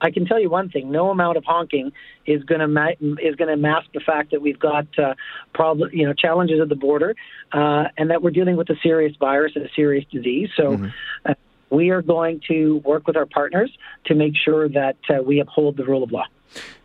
I 0.00 0.10
can 0.10 0.24
tell 0.26 0.38
you 0.38 0.48
one 0.48 0.70
thing: 0.70 0.90
no 0.90 1.10
amount 1.10 1.36
of 1.36 1.44
honking 1.44 1.92
is 2.26 2.44
going 2.44 2.60
to 2.60 2.68
ma- 2.68 2.94
is 3.00 3.34
going 3.34 3.50
to 3.50 3.56
mask 3.56 3.88
the 3.92 4.00
fact 4.00 4.30
that 4.30 4.40
we've 4.40 4.58
got 4.58 4.86
uh, 4.98 5.14
problem, 5.52 5.90
you 5.92 6.06
know, 6.06 6.12
challenges 6.12 6.60
at 6.60 6.68
the 6.68 6.76
border, 6.76 7.16
uh, 7.52 7.84
and 7.96 8.10
that 8.10 8.22
we're 8.22 8.30
dealing 8.30 8.56
with 8.56 8.70
a 8.70 8.76
serious 8.82 9.16
virus 9.18 9.52
and 9.56 9.64
a 9.64 9.70
serious 9.74 10.04
disease. 10.10 10.50
So. 10.56 10.76
Mm-hmm. 10.76 10.88
Uh, 11.26 11.34
we 11.70 11.90
are 11.90 12.02
going 12.02 12.40
to 12.46 12.76
work 12.84 13.04
with 13.08 13.16
our 13.16 13.26
partners 13.26 13.76
to 14.04 14.14
make 14.14 14.34
sure 14.36 14.68
that 14.68 14.96
uh, 15.08 15.20
we 15.22 15.40
uphold 15.40 15.76
the 15.76 15.84
rule 15.84 16.04
of 16.04 16.12
law. 16.12 16.24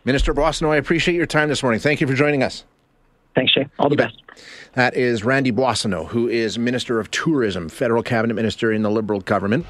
Minister 0.04 0.32
Boissonnault, 0.34 0.72
I 0.72 0.76
appreciate 0.76 1.14
your 1.14 1.26
time 1.26 1.48
this 1.48 1.62
morning. 1.62 1.80
Thank 1.80 2.00
you 2.00 2.06
for 2.06 2.14
joining 2.14 2.42
us. 2.42 2.64
Thanks, 3.34 3.52
Shay. 3.52 3.66
All 3.78 3.88
the 3.88 3.96
best. 3.96 4.22
That 4.72 4.96
is 4.96 5.24
Randy 5.24 5.52
Boissonnault, 5.52 6.08
who 6.08 6.28
is 6.28 6.58
Minister 6.58 6.98
of 6.98 7.10
Tourism, 7.10 7.68
federal 7.68 8.02
cabinet 8.02 8.34
minister 8.34 8.72
in 8.72 8.82
the 8.82 8.90
Liberal 8.90 9.20
government. 9.20 9.66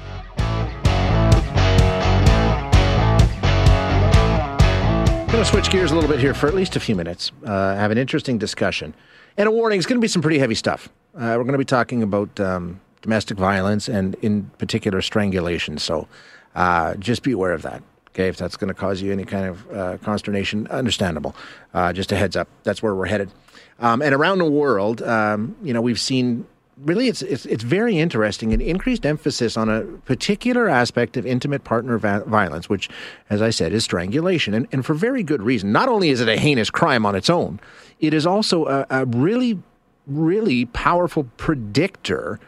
I'm 5.31 5.37
going 5.37 5.43
to 5.43 5.45
switch 5.45 5.69
gears 5.71 5.91
a 5.91 5.95
little 5.95 6.09
bit 6.09 6.19
here 6.19 6.33
for 6.33 6.47
at 6.47 6.53
least 6.53 6.75
a 6.75 6.79
few 6.79 6.95
minutes. 6.95 7.31
Uh, 7.45 7.75
have 7.75 7.91
an 7.91 7.97
interesting 7.97 8.37
discussion. 8.37 8.93
And 9.37 9.47
a 9.47 9.51
warning, 9.51 9.77
it's 9.77 9.87
going 9.87 9.97
to 9.97 10.01
be 10.01 10.09
some 10.09 10.21
pretty 10.21 10.39
heavy 10.39 10.55
stuff. 10.55 10.89
Uh, 11.15 11.35
we're 11.37 11.43
going 11.43 11.53
to 11.53 11.57
be 11.57 11.65
talking 11.65 12.03
about 12.03 12.37
um, 12.39 12.81
domestic 13.01 13.37
violence 13.37 13.87
and, 13.87 14.15
in 14.15 14.51
particular, 14.57 15.01
strangulation. 15.01 15.77
So 15.77 16.07
uh, 16.53 16.95
just 16.95 17.23
be 17.23 17.31
aware 17.31 17.53
of 17.53 17.61
that. 17.61 17.81
Okay, 18.13 18.27
if 18.27 18.35
that's 18.35 18.57
going 18.57 18.67
to 18.67 18.73
cause 18.73 19.01
you 19.01 19.11
any 19.13 19.23
kind 19.23 19.45
of 19.45 19.71
uh, 19.71 19.97
consternation, 19.99 20.67
understandable. 20.67 21.33
Uh, 21.73 21.93
just 21.93 22.11
a 22.11 22.17
heads 22.17 22.35
up, 22.35 22.49
that's 22.63 22.83
where 22.83 22.93
we're 22.93 23.05
headed. 23.05 23.31
Um, 23.79 24.01
and 24.01 24.13
around 24.13 24.39
the 24.39 24.45
world, 24.45 25.01
um, 25.01 25.55
you 25.63 25.73
know, 25.73 25.81
we've 25.81 25.99
seen 25.99 26.45
really 26.83 27.07
it's, 27.07 27.21
it's, 27.21 27.45
it's 27.45 27.63
very 27.63 27.97
interesting 27.97 28.53
an 28.53 28.61
increased 28.61 29.05
emphasis 29.05 29.55
on 29.55 29.69
a 29.69 29.81
particular 30.05 30.67
aspect 30.67 31.15
of 31.15 31.25
intimate 31.25 31.63
partner 31.63 31.97
va- 31.97 32.23
violence 32.25 32.69
which 32.69 32.89
as 33.29 33.41
i 33.41 33.49
said 33.49 33.71
is 33.71 33.83
strangulation 33.83 34.53
and, 34.53 34.67
and 34.71 34.85
for 34.85 34.93
very 34.93 35.21
good 35.21 35.41
reason 35.41 35.71
not 35.71 35.89
only 35.89 36.09
is 36.09 36.21
it 36.21 36.27
a 36.27 36.37
heinous 36.37 36.69
crime 36.69 37.05
on 37.05 37.13
its 37.13 37.29
own 37.29 37.59
it 37.99 38.13
is 38.13 38.25
also 38.25 38.65
a, 38.65 38.85
a 38.89 39.05
really 39.05 39.59
really 40.07 40.65
powerful 40.65 41.25
predictor 41.37 42.39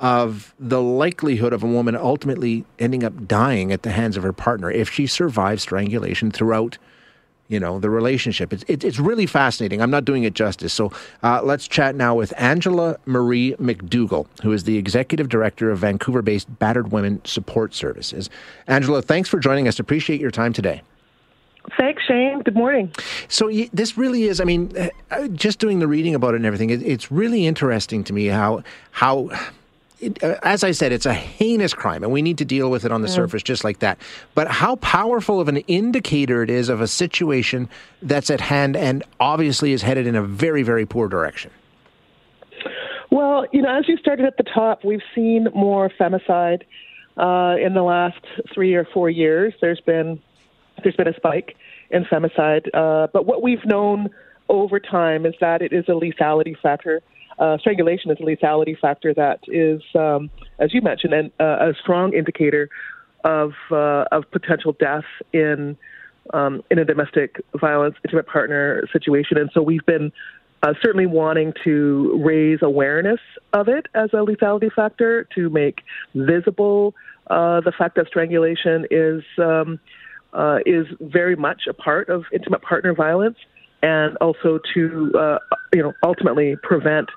of 0.00 0.54
the 0.60 0.80
likelihood 0.80 1.52
of 1.52 1.62
a 1.62 1.66
woman 1.66 1.96
ultimately 1.96 2.64
ending 2.78 3.02
up 3.02 3.26
dying 3.26 3.72
at 3.72 3.82
the 3.82 3.90
hands 3.90 4.16
of 4.16 4.22
her 4.22 4.32
partner 4.32 4.70
if 4.70 4.90
she 4.90 5.06
survives 5.06 5.62
strangulation 5.62 6.30
throughout 6.30 6.78
you 7.48 7.58
know 7.58 7.78
the 7.78 7.90
relationship. 7.90 8.52
It's 8.52 8.64
it, 8.68 8.84
it's 8.84 8.98
really 8.98 9.26
fascinating. 9.26 9.80
I'm 9.80 9.90
not 9.90 10.04
doing 10.04 10.22
it 10.24 10.34
justice. 10.34 10.72
So 10.72 10.92
uh, 11.22 11.40
let's 11.42 11.66
chat 11.66 11.94
now 11.94 12.14
with 12.14 12.32
Angela 12.36 12.98
Marie 13.06 13.54
McDougall, 13.54 14.26
who 14.42 14.52
is 14.52 14.64
the 14.64 14.76
executive 14.76 15.28
director 15.28 15.70
of 15.70 15.78
Vancouver-based 15.78 16.58
Battered 16.58 16.92
Women 16.92 17.24
Support 17.24 17.74
Services. 17.74 18.30
Angela, 18.66 19.02
thanks 19.02 19.28
for 19.28 19.40
joining 19.40 19.66
us. 19.66 19.80
Appreciate 19.80 20.20
your 20.20 20.30
time 20.30 20.52
today. 20.52 20.82
Thanks, 21.76 22.02
Shane. 22.04 22.40
Good 22.40 22.54
morning. 22.54 22.92
So 23.28 23.50
this 23.72 23.98
really 23.98 24.24
is. 24.24 24.40
I 24.40 24.44
mean, 24.44 24.72
uh, 25.10 25.28
just 25.28 25.58
doing 25.58 25.80
the 25.80 25.88
reading 25.88 26.14
about 26.14 26.34
it 26.34 26.38
and 26.38 26.46
everything. 26.46 26.70
It, 26.70 26.82
it's 26.82 27.10
really 27.10 27.46
interesting 27.46 28.04
to 28.04 28.12
me 28.12 28.26
how 28.26 28.62
how 28.90 29.30
it, 30.00 30.22
uh, 30.22 30.36
as 30.42 30.64
I 30.64 30.70
said, 30.70 30.92
it's 30.92 31.06
a 31.06 31.14
heinous 31.14 31.74
crime, 31.74 32.02
and 32.02 32.12
we 32.12 32.22
need 32.22 32.38
to 32.38 32.44
deal 32.44 32.70
with 32.70 32.84
it 32.84 32.92
on 32.92 33.02
the 33.02 33.08
surface 33.08 33.42
just 33.42 33.64
like 33.64 33.80
that. 33.80 33.98
But 34.34 34.48
how 34.48 34.76
powerful 34.76 35.40
of 35.40 35.48
an 35.48 35.58
indicator 35.58 36.42
it 36.42 36.50
is 36.50 36.68
of 36.68 36.80
a 36.80 36.86
situation 36.86 37.68
that's 38.02 38.30
at 38.30 38.40
hand 38.40 38.76
and 38.76 39.02
obviously 39.20 39.72
is 39.72 39.82
headed 39.82 40.06
in 40.06 40.14
a 40.14 40.22
very, 40.22 40.62
very 40.62 40.86
poor 40.86 41.08
direction. 41.08 41.50
Well, 43.10 43.46
you 43.52 43.62
know, 43.62 43.76
as 43.76 43.88
you 43.88 43.96
started 43.96 44.26
at 44.26 44.36
the 44.36 44.44
top, 44.44 44.84
we've 44.84 45.02
seen 45.14 45.48
more 45.54 45.90
femicide 45.98 46.62
uh, 47.16 47.56
in 47.60 47.74
the 47.74 47.82
last 47.82 48.24
three 48.52 48.74
or 48.74 48.84
four 48.84 49.10
years. 49.10 49.54
There's 49.60 49.80
been 49.80 50.20
there's 50.82 50.94
been 50.94 51.08
a 51.08 51.14
spike 51.14 51.56
in 51.90 52.04
femicide, 52.04 52.68
uh, 52.72 53.08
but 53.12 53.26
what 53.26 53.42
we've 53.42 53.64
known 53.64 54.10
over 54.48 54.78
time 54.78 55.26
is 55.26 55.34
that 55.40 55.60
it 55.60 55.72
is 55.72 55.84
a 55.88 55.92
lethality 55.92 56.56
factor 56.56 57.02
uh, 57.38 57.58
strangulation 57.58 58.10
is 58.10 58.18
a 58.20 58.22
lethality 58.22 58.78
factor 58.78 59.14
that 59.14 59.40
is, 59.46 59.82
um, 59.94 60.30
as 60.58 60.74
you 60.74 60.82
mentioned, 60.82 61.14
an, 61.14 61.32
uh, 61.40 61.70
a 61.70 61.74
strong 61.80 62.12
indicator 62.12 62.68
of 63.24 63.52
uh, 63.70 64.04
of 64.12 64.30
potential 64.30 64.74
death 64.78 65.04
in 65.32 65.76
um, 66.34 66.62
in 66.70 66.78
a 66.78 66.84
domestic 66.84 67.40
violence 67.58 67.96
intimate 68.04 68.26
partner 68.26 68.86
situation. 68.92 69.38
And 69.38 69.50
so 69.52 69.62
we've 69.62 69.84
been 69.86 70.12
uh, 70.62 70.74
certainly 70.82 71.06
wanting 71.06 71.52
to 71.64 72.20
raise 72.24 72.58
awareness 72.62 73.20
of 73.52 73.68
it 73.68 73.86
as 73.94 74.10
a 74.12 74.16
lethality 74.16 74.72
factor 74.72 75.26
to 75.34 75.48
make 75.50 75.82
visible 76.14 76.94
uh, 77.28 77.60
the 77.60 77.72
fact 77.76 77.96
that 77.96 78.06
strangulation 78.06 78.86
is 78.90 79.22
um, 79.38 79.78
uh, 80.32 80.58
is 80.66 80.86
very 81.00 81.36
much 81.36 81.62
a 81.68 81.72
part 81.72 82.08
of 82.08 82.24
intimate 82.32 82.62
partner 82.62 82.94
violence, 82.94 83.36
and 83.82 84.16
also 84.18 84.58
to 84.74 85.12
uh, 85.18 85.38
you 85.72 85.82
know 85.82 85.92
ultimately 86.02 86.56
prevent 86.62 87.08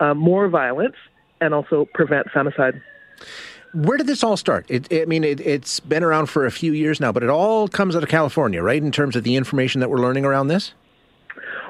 uh, 0.00 0.14
more 0.14 0.48
violence 0.48 0.96
and 1.40 1.54
also 1.54 1.86
prevent 1.94 2.26
femicide. 2.28 2.80
Where 3.74 3.98
did 3.98 4.06
this 4.06 4.24
all 4.24 4.36
start? 4.36 4.66
It, 4.68 4.88
I 4.90 5.04
mean, 5.04 5.24
it, 5.24 5.40
has 5.40 5.80
been 5.80 6.02
around 6.02 6.26
for 6.26 6.46
a 6.46 6.50
few 6.50 6.72
years 6.72 7.00
now, 7.00 7.12
but 7.12 7.22
it 7.22 7.28
all 7.28 7.68
comes 7.68 7.94
out 7.94 8.02
of 8.02 8.08
California, 8.08 8.62
right? 8.62 8.82
In 8.82 8.90
terms 8.90 9.14
of 9.14 9.24
the 9.24 9.36
information 9.36 9.80
that 9.80 9.90
we're 9.90 10.00
learning 10.00 10.24
around 10.24 10.48
this. 10.48 10.72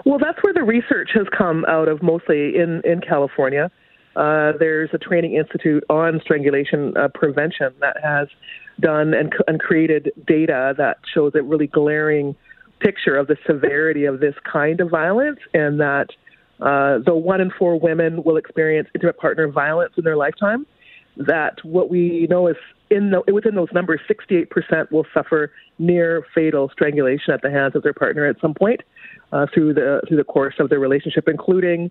Well, 0.04 0.18
that's 0.18 0.42
where 0.42 0.54
the 0.54 0.62
research 0.62 1.10
has 1.14 1.26
come 1.36 1.64
out 1.66 1.88
of, 1.88 2.02
mostly 2.02 2.56
in 2.56 2.82
in 2.84 3.00
California. 3.00 3.70
Uh, 4.16 4.52
there's 4.58 4.90
a 4.92 4.98
training 4.98 5.34
institute 5.34 5.84
on 5.90 6.20
strangulation 6.22 6.96
uh, 6.96 7.08
prevention 7.14 7.72
that 7.80 7.96
has 8.02 8.28
done 8.80 9.14
and, 9.14 9.32
and 9.46 9.60
created 9.60 10.12
data 10.26 10.74
that 10.76 10.98
shows 11.12 11.32
a 11.34 11.42
really 11.42 11.66
glaring 11.66 12.34
picture 12.80 13.16
of 13.16 13.26
the 13.26 13.36
severity 13.46 14.04
of 14.04 14.20
this 14.20 14.34
kind 14.50 14.80
of 14.80 14.88
violence, 14.88 15.40
and 15.52 15.80
that 15.80 16.08
uh, 16.60 16.98
though 17.04 17.16
one 17.16 17.40
in 17.40 17.50
four 17.50 17.78
women 17.78 18.22
will 18.24 18.36
experience 18.36 18.88
intimate 18.94 19.18
partner 19.18 19.48
violence 19.48 19.92
in 19.96 20.04
their 20.04 20.16
lifetime, 20.16 20.66
that 21.16 21.64
what 21.64 21.90
we 21.90 22.26
know 22.30 22.46
is 22.46 22.56
in 22.90 23.10
the, 23.10 23.22
within 23.32 23.54
those 23.54 23.68
numbers, 23.72 24.00
68% 24.08 24.90
will 24.90 25.06
suffer 25.12 25.52
near 25.78 26.24
fatal 26.34 26.70
strangulation 26.72 27.34
at 27.34 27.42
the 27.42 27.50
hands 27.50 27.76
of 27.76 27.82
their 27.82 27.92
partner 27.92 28.26
at 28.26 28.40
some 28.40 28.54
point 28.54 28.80
uh, 29.32 29.46
through 29.52 29.74
the 29.74 30.00
through 30.08 30.16
the 30.16 30.24
course 30.24 30.54
of 30.58 30.70
their 30.70 30.78
relationship, 30.78 31.28
including 31.28 31.90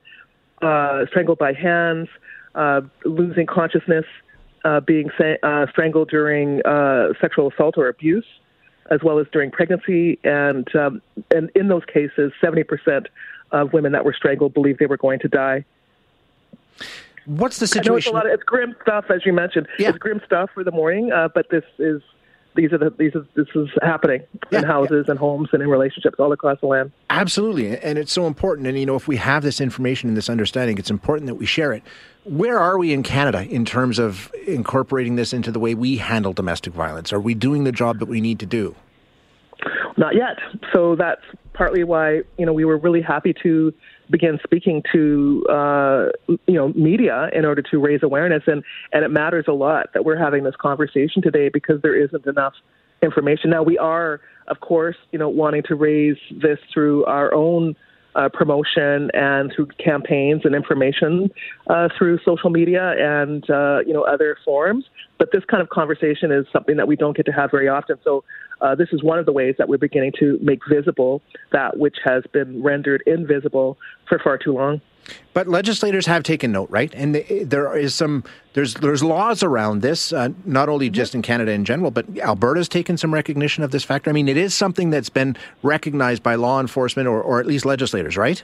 uh, 0.61 1.05
strangled 1.09 1.37
by 1.37 1.53
hands, 1.53 2.07
uh, 2.55 2.81
losing 3.05 3.45
consciousness, 3.45 4.05
uh, 4.65 4.79
being 4.79 5.09
uh, 5.43 5.65
strangled 5.71 6.09
during 6.09 6.65
uh, 6.65 7.09
sexual 7.21 7.51
assault 7.51 7.75
or 7.77 7.87
abuse, 7.87 8.25
as 8.89 8.99
well 9.03 9.19
as 9.19 9.27
during 9.31 9.51
pregnancy, 9.51 10.19
and 10.23 10.67
um, 10.75 11.01
and 11.35 11.51
in 11.55 11.67
those 11.67 11.83
cases, 11.85 12.31
70% 12.43 13.05
of 13.51 13.73
women 13.73 13.91
that 13.93 14.05
were 14.05 14.13
strangled 14.13 14.53
believed 14.53 14.79
they 14.79 14.85
were 14.85 14.97
going 14.97 15.19
to 15.19 15.27
die. 15.27 15.65
What's 17.25 17.59
the 17.59 17.67
situation? 17.67 18.09
it's, 18.09 18.13
a 18.13 18.15
lot 18.15 18.25
of, 18.25 18.31
it's 18.31 18.43
grim 18.43 18.75
stuff, 18.81 19.05
as 19.09 19.25
you 19.25 19.33
mentioned. 19.33 19.67
Yeah. 19.77 19.89
It's 19.89 19.97
grim 19.97 20.21
stuff 20.25 20.49
for 20.53 20.63
the 20.63 20.71
morning, 20.71 21.11
uh, 21.11 21.27
but 21.33 21.49
this 21.49 21.63
is 21.77 22.01
these 22.55 22.73
are 22.73 22.77
the 22.77 22.89
these 22.97 23.15
are, 23.15 23.25
this 23.35 23.47
is 23.53 23.69
happening 23.81 24.23
yeah, 24.49 24.59
in 24.59 24.65
houses 24.65 25.05
yeah. 25.07 25.11
and 25.11 25.19
homes 25.19 25.49
and 25.53 25.61
in 25.61 25.69
relationships 25.69 26.15
all 26.19 26.31
across 26.31 26.59
the 26.61 26.67
land. 26.67 26.91
Absolutely, 27.09 27.77
and 27.77 27.97
it's 27.97 28.13
so 28.13 28.27
important. 28.27 28.65
And 28.67 28.79
you 28.79 28.85
know, 28.85 28.95
if 28.95 29.07
we 29.07 29.17
have 29.17 29.43
this 29.43 29.61
information 29.61 30.09
and 30.09 30.17
this 30.17 30.29
understanding, 30.29 30.77
it's 30.77 30.89
important 30.89 31.27
that 31.27 31.35
we 31.35 31.45
share 31.45 31.73
it. 31.73 31.83
Where 32.23 32.59
are 32.59 32.77
we 32.77 32.93
in 32.93 33.03
Canada 33.03 33.43
in 33.43 33.63
terms 33.63 33.99
of 33.99 34.31
incorporating 34.45 35.17
this 35.17 35.33
into 35.33 35.51
the 35.51 35.59
way 35.59 35.75
we 35.75 35.97
handle 35.97 36.33
domestic 36.33 36.73
violence? 36.73 37.13
Are 37.13 37.19
we 37.21 37.33
doing 37.33 37.63
the 37.63 37.71
job 37.71 37.99
that 37.99 38.07
we 38.07 38.19
need 38.19 38.39
to 38.39 38.45
do? 38.45 38.75
Not 39.97 40.15
yet. 40.15 40.37
So 40.73 40.95
that's 40.95 41.21
partly 41.57 41.83
why 41.83 42.21
you 42.37 42.45
know 42.45 42.53
we 42.53 42.63
were 42.63 42.77
really 42.77 43.01
happy 43.01 43.33
to 43.41 43.73
begin 44.09 44.39
speaking 44.43 44.83
to 44.93 45.43
uh, 45.49 46.05
you 46.27 46.53
know 46.53 46.69
media 46.69 47.29
in 47.33 47.45
order 47.45 47.61
to 47.61 47.79
raise 47.79 48.01
awareness 48.03 48.43
and 48.45 48.63
and 48.93 49.03
it 49.03 49.09
matters 49.09 49.45
a 49.47 49.53
lot 49.53 49.87
that 49.93 50.05
we're 50.05 50.17
having 50.17 50.43
this 50.43 50.55
conversation 50.61 51.21
today 51.21 51.49
because 51.49 51.81
there 51.81 51.99
isn't 51.99 52.25
enough 52.27 52.53
information 53.01 53.49
now 53.49 53.63
we 53.63 53.77
are 53.77 54.21
of 54.47 54.59
course 54.59 54.95
you 55.11 55.17
know 55.19 55.29
wanting 55.29 55.63
to 55.63 55.75
raise 55.75 56.17
this 56.31 56.59
through 56.71 57.03
our 57.05 57.33
own 57.33 57.75
uh, 58.15 58.29
promotion 58.33 59.11
and 59.13 59.51
through 59.55 59.67
campaigns 59.83 60.41
and 60.43 60.55
information 60.55 61.29
uh, 61.69 61.87
through 61.97 62.17
social 62.25 62.49
media 62.49 62.95
and 62.97 63.47
uh, 63.49 63.79
you 63.85 63.93
know 63.93 64.01
other 64.01 64.37
forums. 64.43 64.85
But 65.19 65.29
this 65.31 65.43
kind 65.45 65.61
of 65.61 65.69
conversation 65.69 66.31
is 66.31 66.45
something 66.51 66.77
that 66.77 66.87
we 66.87 66.95
don't 66.95 67.15
get 67.15 67.27
to 67.27 67.31
have 67.31 67.51
very 67.51 67.67
often. 67.67 67.97
So 68.03 68.23
uh, 68.61 68.75
this 68.75 68.89
is 68.91 69.03
one 69.03 69.19
of 69.19 69.25
the 69.25 69.31
ways 69.31 69.55
that 69.57 69.69
we're 69.69 69.77
beginning 69.77 70.13
to 70.19 70.39
make 70.41 70.59
visible 70.69 71.21
that 71.51 71.77
which 71.77 71.97
has 72.03 72.23
been 72.33 72.63
rendered 72.63 73.03
invisible 73.05 73.77
for 74.07 74.19
far 74.19 74.37
too 74.37 74.53
long. 74.53 74.81
But 75.33 75.47
legislators 75.47 76.05
have 76.07 76.23
taken 76.23 76.51
note, 76.51 76.69
right? 76.69 76.93
And 76.93 77.15
there 77.15 77.77
is 77.77 77.95
some 77.95 78.23
there's 78.53 78.73
there's 78.75 79.03
laws 79.03 79.43
around 79.43 79.81
this, 79.81 80.11
uh, 80.11 80.29
not 80.45 80.67
only 80.67 80.89
just 80.89 81.15
in 81.15 81.21
Canada 81.21 81.51
in 81.51 81.63
general, 81.63 81.91
but 81.91 82.05
Alberta's 82.19 82.67
taken 82.67 82.97
some 82.97 83.13
recognition 83.13 83.63
of 83.63 83.71
this 83.71 83.83
factor. 83.83 84.09
I 84.09 84.13
mean, 84.13 84.27
it 84.27 84.37
is 84.37 84.53
something 84.53 84.89
that's 84.89 85.09
been 85.09 85.37
recognized 85.63 86.23
by 86.23 86.35
law 86.35 86.59
enforcement 86.59 87.07
or, 87.07 87.21
or 87.21 87.39
at 87.39 87.45
least 87.45 87.65
legislators, 87.65 88.17
right? 88.17 88.43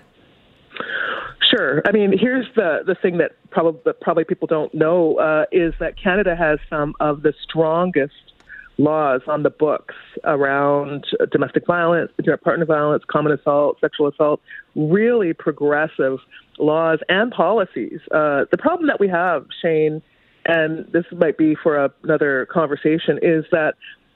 Sure. 1.50 1.82
I 1.86 1.92
mean, 1.92 2.18
here's 2.18 2.46
the 2.56 2.80
the 2.86 2.96
thing 2.96 3.18
that 3.18 3.32
probably 3.50 3.82
that 3.86 4.00
probably 4.02 4.24
people 4.24 4.48
don't 4.48 4.74
know 4.74 5.18
uh, 5.18 5.46
is 5.52 5.74
that 5.80 6.02
Canada 6.02 6.36
has 6.36 6.60
some 6.70 6.96
of 7.00 7.24
the 7.24 7.34
strongest 7.44 8.33
laws 8.78 9.22
on 9.28 9.44
the 9.44 9.50
books 9.50 9.96
around 10.24 11.06
domestic 11.32 11.66
violence, 11.66 12.12
partner 12.44 12.66
violence, 12.66 13.04
common 13.10 13.32
assault, 13.32 13.78
sexual 13.80 14.08
assault, 14.08 14.42
really 14.76 15.34
progressive 15.34 16.20
laws 16.60 17.00
and 17.10 17.32
policies. 17.32 18.00
Uh, 18.12 18.46
the 18.52 18.58
problem 18.58 18.88
that 18.88 19.00
we 19.00 19.08
have, 19.08 19.46
Shane, 19.62 20.02
and 20.46 20.86
this 20.92 21.06
might 21.12 21.38
be 21.38 21.56
for 21.62 21.86
a, 21.86 21.92
another 22.04 22.48
conversation, 22.52 23.20
is 23.22 23.46
that 23.52 23.76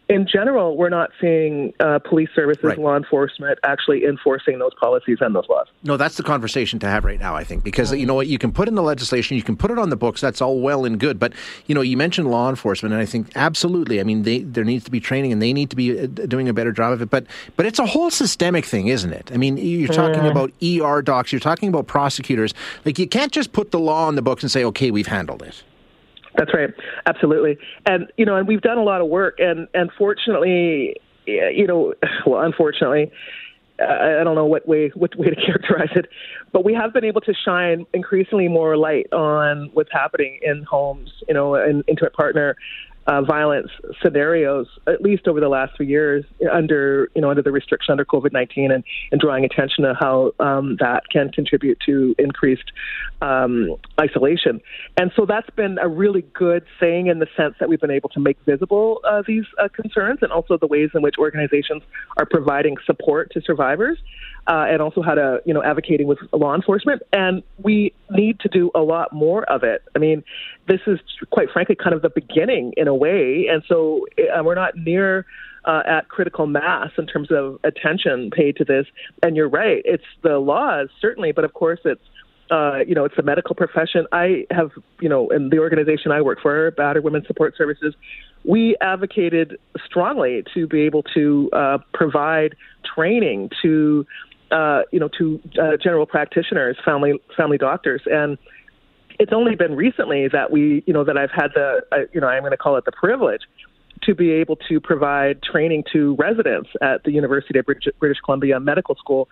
in 0.10 0.26
general, 0.26 0.78
we're 0.78 0.90
not 0.90 1.12
seeing 1.20 1.74
uh, 1.80 2.00
police 2.00 2.30
services, 2.34 2.64
right. 2.64 2.80
law 2.80 2.96
enforcement 2.96 3.60
actually 3.64 4.06
enforcing 4.06 4.58
those 4.58 4.74
policies 4.80 5.18
and 5.20 5.36
those 5.36 5.48
laws. 5.50 5.68
No, 5.84 5.98
that's 5.98 6.16
the 6.16 6.24
conversation 6.24 6.80
to 6.80 6.88
have 6.88 7.04
right 7.04 7.20
now, 7.20 7.36
I 7.36 7.44
think, 7.44 7.64
because 7.64 7.92
you 7.92 8.06
know 8.06 8.14
what, 8.14 8.28
you 8.28 8.38
can 8.38 8.54
put 8.54 8.70
in 8.70 8.76
the 8.76 8.84
legislation, 8.84 9.36
you 9.36 9.44
can 9.44 9.58
put 9.58 9.70
it 9.70 9.78
on 9.78 9.90
the 9.90 9.98
books, 9.98 10.22
that's 10.22 10.42
all 10.42 10.62
well 10.62 10.86
and 10.86 10.98
good. 10.98 11.20
But 11.20 11.34
you 11.66 11.76
know, 11.76 11.82
you 11.82 11.98
mentioned 11.98 12.32
law 12.32 12.50
enforcement, 12.50 12.94
and 12.94 13.02
I 13.02 13.06
think 13.06 13.32
absolutely, 13.36 14.00
I 14.00 14.04
mean, 14.04 14.24
they, 14.24 14.40
there 14.40 14.64
needs 14.64 14.86
to 14.86 14.92
be 14.92 15.02
training, 15.02 15.34
and 15.34 15.42
they 15.42 15.52
need 15.52 15.70
to 15.72 15.76
be 15.76 16.00
uh, 16.00 16.06
doing 16.06 16.48
a 16.48 16.54
better 16.54 16.72
job 16.72 16.94
of 16.94 17.02
it. 17.02 17.10
But 17.10 17.26
but 17.58 17.66
it's 17.66 17.80
a 17.80 17.86
whole 17.86 18.10
systemic 18.10 18.66
thing, 18.66 18.88
isn't 18.88 19.12
it? 19.12 19.30
I 19.34 19.38
mean, 19.38 19.58
you're 19.58 19.90
talking 19.90 20.22
mm. 20.22 20.32
about 20.32 20.52
ER 20.64 21.02
docs, 21.02 21.34
you're 21.34 21.40
talking 21.40 21.68
about 21.68 21.88
prosecutors. 21.88 22.54
Like 22.86 22.98
you 22.98 23.08
can't 23.08 23.34
just 23.34 23.52
put 23.52 23.72
the 23.72 23.80
law 23.80 24.08
on 24.08 24.16
the 24.16 24.22
books 24.22 24.42
and 24.44 24.52
say, 24.52 24.64
okay, 24.64 24.90
we've 24.90 25.08
handled 25.08 25.42
it. 25.42 25.64
That's 26.38 26.54
right. 26.54 26.70
Absolutely. 27.06 27.58
And, 27.86 28.12
you 28.18 28.26
know, 28.26 28.36
and 28.36 28.48
we've 28.48 28.62
done 28.62 28.78
a 28.78 28.84
lot 28.84 29.02
of 29.02 29.08
work. 29.08 29.40
And, 29.40 29.68
and 29.74 29.90
fortunately, 29.98 30.96
you 31.26 31.68
know, 31.68 31.94
well, 32.26 32.42
unfortunately, 32.42 33.12
I 33.80 34.24
don't 34.24 34.36
know 34.36 34.46
what 34.46 34.68
way 34.68 34.90
what 34.96 35.16
way 35.18 35.28
to 35.28 35.36
characterize 35.46 35.90
it, 35.96 36.08
but 36.52 36.66
we 36.66 36.74
have 36.74 36.94
been 36.94 37.04
able 37.04 37.22
to 37.22 37.34
shine 37.34 37.86
increasingly 37.94 38.48
more 38.48 38.76
light 38.76 39.12
on 39.14 39.70
what's 39.74 39.92
happening 39.92 40.40
in 40.42 40.64
homes, 40.64 41.12
you 41.28 41.34
know, 41.34 41.56
and 41.56 41.84
intimate 41.88 42.14
partner 42.14 42.56
uh, 43.08 43.22
violence 43.22 43.70
scenarios, 44.04 44.68
at 44.86 45.02
least 45.02 45.28
over 45.28 45.40
the 45.40 45.48
last 45.48 45.76
three 45.78 45.88
years, 45.88 46.26
under 46.52 47.10
you 47.16 47.22
know 47.22 47.30
under 47.30 47.42
the 47.42 47.52
restriction 47.52 47.92
under 47.92 48.06
COVID 48.06 48.34
nineteen, 48.34 48.72
and, 48.72 48.84
and 49.12 49.22
drawing 49.22 49.46
attention 49.46 49.84
to 49.86 49.94
how 49.94 50.34
um, 50.40 50.76
that 50.80 51.04
can 51.12 51.32
contribute 51.32 51.80
to 51.86 52.14
increased 52.20 52.72
um, 53.22 53.76
isolation. 54.00 54.60
And 54.98 55.12
so 55.16 55.26
that's 55.26 55.50
been 55.52 55.78
a 55.80 55.88
really 55.88 56.24
good 56.34 56.66
thing 56.80 57.08
in 57.08 57.20
the 57.20 57.28
sense 57.36 57.56
that 57.60 57.70
we've 57.70 57.82
been 57.82 57.92
able 57.92 58.10
to 58.10 58.20
make 58.20 58.38
visible 58.46 59.00
uh, 59.10 59.24
these 59.26 59.46
uh, 59.58 59.70
concerns, 59.70 60.20
and 60.22 60.32
also 60.32 60.58
the 60.58 60.68
ways 60.68 60.90
in 60.94 61.02
which 61.02 61.16
organizations 61.18 61.84
are 62.18 62.26
providing 62.26 62.76
support 62.86 63.32
to 63.32 63.42
survivors 63.42 63.98
uh, 64.48 64.66
and 64.70 64.82
also 64.82 65.02
how 65.02 65.14
to, 65.14 65.42
you 65.46 65.54
know, 65.54 65.64
advocating 65.64 66.08
with 66.08 66.20
law 66.32 66.56
enforcement. 66.56 67.02
And 67.12 67.44
we 67.62 67.94
need 68.10 68.40
to 68.42 68.50
do 68.50 68.72
a 68.74 68.80
lot 68.80 69.14
more 69.14 69.44
of 69.52 69.64
it. 69.64 69.84
I 69.96 70.00
mean, 70.00 70.24
this 70.68 70.82
is 70.88 71.00
quite 71.32 71.50
frankly 71.52 71.76
kind 71.76 71.94
of 71.94 72.02
the 72.02 72.10
beginning 72.10 72.74
in 72.78 72.88
a 72.88 72.96
way. 72.96 73.48
And 73.50 73.64
so 73.68 74.08
uh, 74.18 74.44
we're 74.44 74.56
not 74.56 74.76
near 74.78 75.26
uh, 75.66 75.84
at 75.86 76.08
critical 76.08 76.48
mass 76.48 76.92
in 76.98 77.08
terms 77.08 77.30
of 77.30 77.60
attention 77.64 78.32
paid 78.32 78.56
to 78.58 78.64
this. 78.64 78.88
And 79.22 79.36
you're 79.36 79.50
right, 79.50 79.82
it's 79.84 80.06
the 80.24 80.40
laws, 80.40 80.88
certainly, 81.02 81.34
but 81.34 81.44
of 81.44 81.54
course 81.54 81.80
it's 81.84 82.02
uh, 82.50 82.80
you 82.88 82.96
know, 82.96 83.04
it's 83.04 83.16
the 83.18 83.24
medical 83.24 83.56
profession. 83.56 84.08
I 84.14 84.46
have, 84.52 84.72
you 85.02 85.10
know, 85.10 85.30
in 85.30 85.50
the 85.50 85.60
organization 85.60 86.12
I 86.12 86.22
work 86.22 86.40
for, 86.42 86.72
Battered 86.72 87.04
Women's 87.04 87.28
Support 87.28 87.58
Services, 87.58 87.94
we 88.46 88.78
advocated 88.80 89.60
strongly 89.86 90.44
to 90.54 90.68
be 90.68 90.82
able 90.84 91.04
to 91.14 91.50
uh, 91.52 91.78
provide 91.94 92.56
training 92.96 93.50
to 93.62 94.06
uh, 94.52 94.82
you 94.92 95.00
know, 95.00 95.10
to 95.18 95.40
uh, 95.62 95.78
general 95.82 96.06
practitioners, 96.06 96.78
family 96.84 97.20
family 97.36 97.58
doctors, 97.58 98.02
and 98.06 98.38
it's 99.20 99.34
only 99.34 99.56
been 99.56 99.76
recently 99.76 100.28
that 100.28 100.52
we, 100.52 100.84
you 100.86 100.94
know, 100.94 101.04
that 101.04 101.18
I've 101.18 101.32
had 101.32 101.52
the, 101.56 101.82
uh, 101.92 101.98
you 102.14 102.22
know, 102.22 102.28
I'm 102.28 102.42
going 102.42 102.52
to 102.52 102.58
call 102.58 102.78
it 102.78 102.86
the 102.86 102.92
privilege 102.92 103.42
to 104.08 104.16
be 104.16 104.32
able 104.32 104.56
to 104.56 104.80
provide 104.80 105.44
training 105.44 105.84
to 105.92 106.16
residents 106.16 106.70
at 106.82 107.04
the 107.04 107.12
University 107.12 107.60
of 107.60 107.66
British 107.66 108.20
Columbia 108.24 108.60
Medical 108.60 108.96
School. 108.96 109.28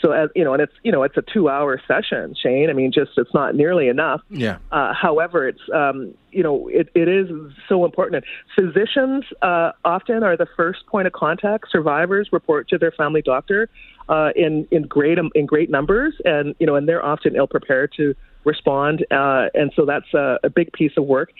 So, 0.00 0.12
as 0.12 0.30
you 0.34 0.44
know, 0.44 0.54
and 0.54 0.62
it's 0.62 0.72
you 0.82 0.92
know 0.92 1.02
it's 1.02 1.16
a 1.16 1.22
two-hour 1.22 1.82
session, 1.86 2.34
Shane. 2.40 2.70
I 2.70 2.72
mean, 2.72 2.92
just 2.92 3.10
it's 3.16 3.34
not 3.34 3.54
nearly 3.54 3.88
enough. 3.88 4.22
Yeah. 4.30 4.58
Uh, 4.70 4.94
however, 4.94 5.48
it's 5.48 5.60
um, 5.74 6.14
you 6.30 6.42
know 6.42 6.68
it, 6.68 6.88
it 6.94 7.08
is 7.08 7.28
so 7.68 7.84
important. 7.84 8.24
Physicians 8.56 9.24
uh, 9.42 9.72
often 9.84 10.22
are 10.22 10.36
the 10.36 10.46
first 10.56 10.86
point 10.86 11.08
of 11.08 11.12
contact. 11.12 11.66
Survivors 11.70 12.28
report 12.30 12.68
to 12.68 12.78
their 12.78 12.92
family 12.92 13.22
doctor 13.22 13.68
uh, 14.08 14.30
in 14.36 14.66
in 14.70 14.82
great 14.82 15.18
in 15.34 15.44
great 15.44 15.70
numbers, 15.70 16.14
and 16.24 16.54
you 16.60 16.66
know, 16.66 16.76
and 16.76 16.88
they're 16.88 17.04
often 17.04 17.34
ill 17.34 17.48
prepared 17.48 17.92
to 17.96 18.14
respond, 18.44 19.04
uh, 19.10 19.48
and 19.54 19.72
so 19.74 19.84
that's 19.84 20.14
a, 20.14 20.38
a 20.44 20.48
big 20.48 20.72
piece 20.72 20.92
of 20.96 21.04
work. 21.04 21.30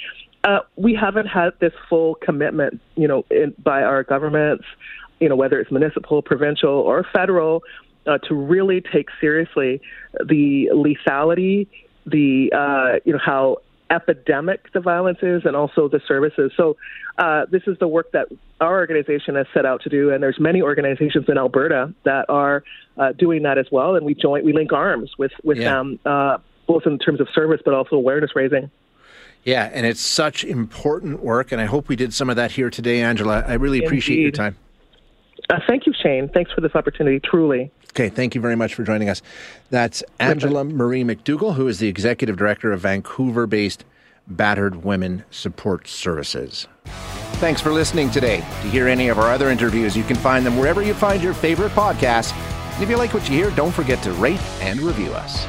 Uh, 0.42 0.60
we 0.76 0.94
haven't 0.94 1.26
had 1.26 1.50
this 1.60 1.72
full 1.88 2.14
commitment, 2.16 2.80
you 2.96 3.06
know, 3.06 3.24
in, 3.30 3.54
by 3.62 3.82
our 3.82 4.02
governments, 4.02 4.64
you 5.20 5.28
know, 5.28 5.36
whether 5.36 5.60
it's 5.60 5.70
municipal, 5.70 6.22
provincial, 6.22 6.70
or 6.70 7.06
federal, 7.12 7.62
uh, 8.06 8.18
to 8.18 8.34
really 8.34 8.80
take 8.80 9.08
seriously 9.20 9.80
the 10.26 10.70
lethality, 10.72 11.66
the 12.06 12.50
uh, 12.52 13.00
you 13.04 13.12
know 13.12 13.18
how 13.24 13.58
epidemic 13.90 14.72
the 14.72 14.80
violence 14.80 15.18
is, 15.20 15.42
and 15.44 15.54
also 15.56 15.88
the 15.88 16.00
services. 16.06 16.52
So 16.56 16.76
uh, 17.18 17.46
this 17.50 17.62
is 17.66 17.76
the 17.78 17.88
work 17.88 18.12
that 18.12 18.28
our 18.60 18.78
organization 18.78 19.34
has 19.34 19.46
set 19.52 19.66
out 19.66 19.82
to 19.82 19.90
do, 19.90 20.10
and 20.10 20.22
there's 20.22 20.38
many 20.40 20.62
organizations 20.62 21.26
in 21.28 21.36
Alberta 21.36 21.92
that 22.04 22.26
are 22.28 22.62
uh, 22.96 23.12
doing 23.12 23.42
that 23.42 23.58
as 23.58 23.66
well. 23.70 23.96
And 23.96 24.06
we 24.06 24.14
join, 24.14 24.44
we 24.44 24.52
link 24.52 24.72
arms 24.72 25.10
with 25.18 25.32
with 25.44 25.58
yeah. 25.58 25.74
them, 25.74 25.98
uh, 26.06 26.38
both 26.66 26.84
in 26.86 26.98
terms 26.98 27.20
of 27.20 27.28
service, 27.34 27.60
but 27.64 27.74
also 27.74 27.96
awareness 27.96 28.30
raising. 28.34 28.70
Yeah, 29.44 29.70
and 29.72 29.86
it's 29.86 30.00
such 30.00 30.44
important 30.44 31.22
work, 31.22 31.50
and 31.52 31.60
I 31.60 31.64
hope 31.64 31.88
we 31.88 31.96
did 31.96 32.12
some 32.12 32.28
of 32.28 32.36
that 32.36 32.52
here 32.52 32.70
today, 32.70 33.00
Angela. 33.00 33.42
I 33.46 33.54
really 33.54 33.82
appreciate 33.82 34.16
Indeed. 34.16 34.22
your 34.22 34.32
time. 34.32 34.56
Uh, 35.48 35.58
thank 35.66 35.86
you, 35.86 35.92
Shane. 36.02 36.28
Thanks 36.28 36.52
for 36.52 36.60
this 36.60 36.74
opportunity, 36.74 37.18
truly. 37.20 37.70
Okay, 37.90 38.08
thank 38.08 38.34
you 38.34 38.40
very 38.40 38.54
much 38.54 38.74
for 38.74 38.84
joining 38.84 39.08
us. 39.08 39.22
That's 39.70 40.04
Angela 40.20 40.64
Marie 40.64 41.02
McDougall, 41.02 41.54
who 41.54 41.66
is 41.66 41.78
the 41.78 41.88
executive 41.88 42.36
director 42.36 42.70
of 42.70 42.80
Vancouver 42.80 43.46
based 43.46 43.84
Battered 44.28 44.84
Women 44.84 45.24
Support 45.30 45.88
Services. 45.88 46.68
Thanks 47.40 47.60
for 47.60 47.72
listening 47.72 48.10
today. 48.10 48.38
To 48.38 48.68
hear 48.68 48.86
any 48.86 49.08
of 49.08 49.18
our 49.18 49.32
other 49.32 49.48
interviews, 49.48 49.96
you 49.96 50.04
can 50.04 50.16
find 50.16 50.46
them 50.46 50.56
wherever 50.56 50.82
you 50.82 50.94
find 50.94 51.22
your 51.22 51.34
favorite 51.34 51.72
podcasts. 51.72 52.32
And 52.74 52.82
if 52.82 52.88
you 52.88 52.96
like 52.96 53.12
what 53.12 53.28
you 53.28 53.34
hear, 53.34 53.50
don't 53.52 53.72
forget 53.72 54.02
to 54.04 54.12
rate 54.12 54.40
and 54.60 54.80
review 54.80 55.12
us. 55.14 55.46